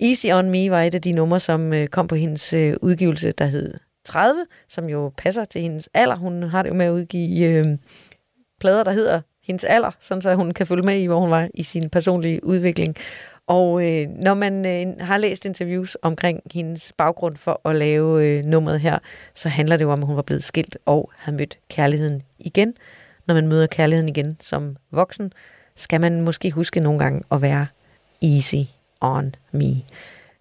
Easy 0.00 0.26
On 0.26 0.50
Me 0.50 0.70
var 0.70 0.82
et 0.82 0.94
af 0.94 1.02
de 1.02 1.12
numre, 1.12 1.40
som 1.40 1.72
øh, 1.72 1.86
kom 1.86 2.06
på 2.08 2.14
hendes 2.14 2.52
øh, 2.52 2.74
udgivelse, 2.82 3.32
der 3.32 3.46
hed 3.46 3.74
30, 4.04 4.46
som 4.68 4.88
jo 4.88 5.12
passer 5.16 5.44
til 5.44 5.60
hendes 5.60 5.88
alder. 5.94 6.16
Hun 6.16 6.42
har 6.42 6.62
det 6.62 6.70
jo 6.70 6.74
med 6.74 6.86
at 6.86 6.90
udgive 6.90 7.46
øh, 7.46 7.64
plader, 8.60 8.84
der 8.84 8.92
hedder 8.92 9.20
hendes 9.44 9.64
alder, 9.64 9.90
sådan 10.00 10.22
så 10.22 10.34
hun 10.34 10.50
kan 10.50 10.66
følge 10.66 10.82
med 10.82 10.98
i, 10.98 11.06
hvor 11.06 11.20
hun 11.20 11.30
var 11.30 11.48
i 11.54 11.62
sin 11.62 11.90
personlige 11.90 12.44
udvikling. 12.44 12.96
Og 13.46 13.84
øh, 13.84 14.08
når 14.08 14.34
man 14.34 14.66
øh, 14.66 15.06
har 15.06 15.18
læst 15.18 15.44
interviews 15.44 15.96
omkring 16.02 16.42
hendes 16.54 16.92
baggrund 16.96 17.36
for 17.36 17.60
at 17.68 17.76
lave 17.76 18.24
øh, 18.24 18.44
nummeret 18.44 18.80
her, 18.80 18.98
så 19.34 19.48
handler 19.48 19.76
det 19.76 19.84
jo 19.84 19.92
om, 19.92 20.00
at 20.00 20.06
hun 20.06 20.16
var 20.16 20.22
blevet 20.22 20.44
skilt 20.44 20.78
og 20.86 21.10
har 21.18 21.32
mødt 21.32 21.58
kærligheden 21.68 22.22
igen. 22.38 22.74
Når 23.26 23.34
man 23.34 23.48
møder 23.48 23.66
kærligheden 23.66 24.08
igen 24.08 24.36
som 24.40 24.76
voksen, 24.90 25.32
skal 25.76 26.00
man 26.00 26.20
måske 26.20 26.50
huske 26.50 26.80
nogle 26.80 26.98
gange 26.98 27.22
at 27.30 27.42
være 27.42 27.66
easy 28.22 28.70
on 29.00 29.34
me. 29.52 29.82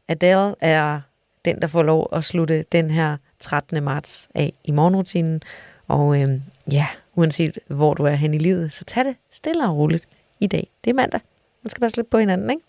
Adele 0.07 0.55
er 0.61 1.01
den, 1.45 1.61
der 1.61 1.67
får 1.67 1.83
lov 1.83 2.09
at 2.11 2.23
slutte 2.23 2.65
den 2.71 2.89
her 2.91 3.17
13. 3.39 3.83
marts 3.83 4.29
af 4.35 4.53
i 4.63 4.71
morgenrutinen. 4.71 5.41
Og 5.87 6.21
øh, 6.21 6.27
ja, 6.71 6.87
uanset 7.15 7.59
hvor 7.67 7.93
du 7.93 8.03
er 8.03 8.15
hen 8.15 8.33
i 8.33 8.37
livet, 8.37 8.73
så 8.73 8.85
tag 8.85 9.05
det 9.05 9.15
stille 9.31 9.65
og 9.65 9.77
roligt 9.77 10.07
i 10.39 10.47
dag. 10.47 10.67
Det 10.83 10.89
er 10.89 10.95
mandag. 10.95 11.19
Man 11.65 11.69
skal 11.69 11.81
bare 11.81 11.89
slippe 11.89 12.09
på 12.09 12.17
hinanden, 12.17 12.49
ikke? 12.49 12.61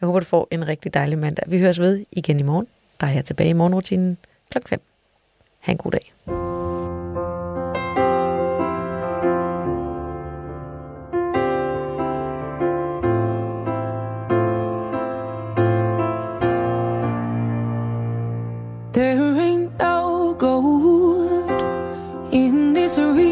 Jeg 0.00 0.06
håber, 0.06 0.20
du 0.20 0.26
får 0.26 0.48
en 0.50 0.68
rigtig 0.68 0.94
dejlig 0.94 1.18
mandag. 1.18 1.44
Vi 1.48 1.58
høres 1.58 1.80
ved 1.80 2.04
igen 2.12 2.40
i 2.40 2.42
morgen. 2.42 2.66
Der 3.00 3.06
er 3.06 3.10
jeg 3.10 3.24
tilbage 3.24 3.50
i 3.50 3.52
morgenrutinen 3.52 4.18
klokken 4.50 4.68
5. 4.68 4.80
Ha' 5.60 5.72
en 5.72 5.78
god 5.78 5.90
dag. 5.90 6.12
There 18.92 19.40
ain't 19.40 19.70
no 19.82 20.34
gold 20.38 21.62
in 22.32 22.74
this 22.74 22.98
arena. 22.98 23.31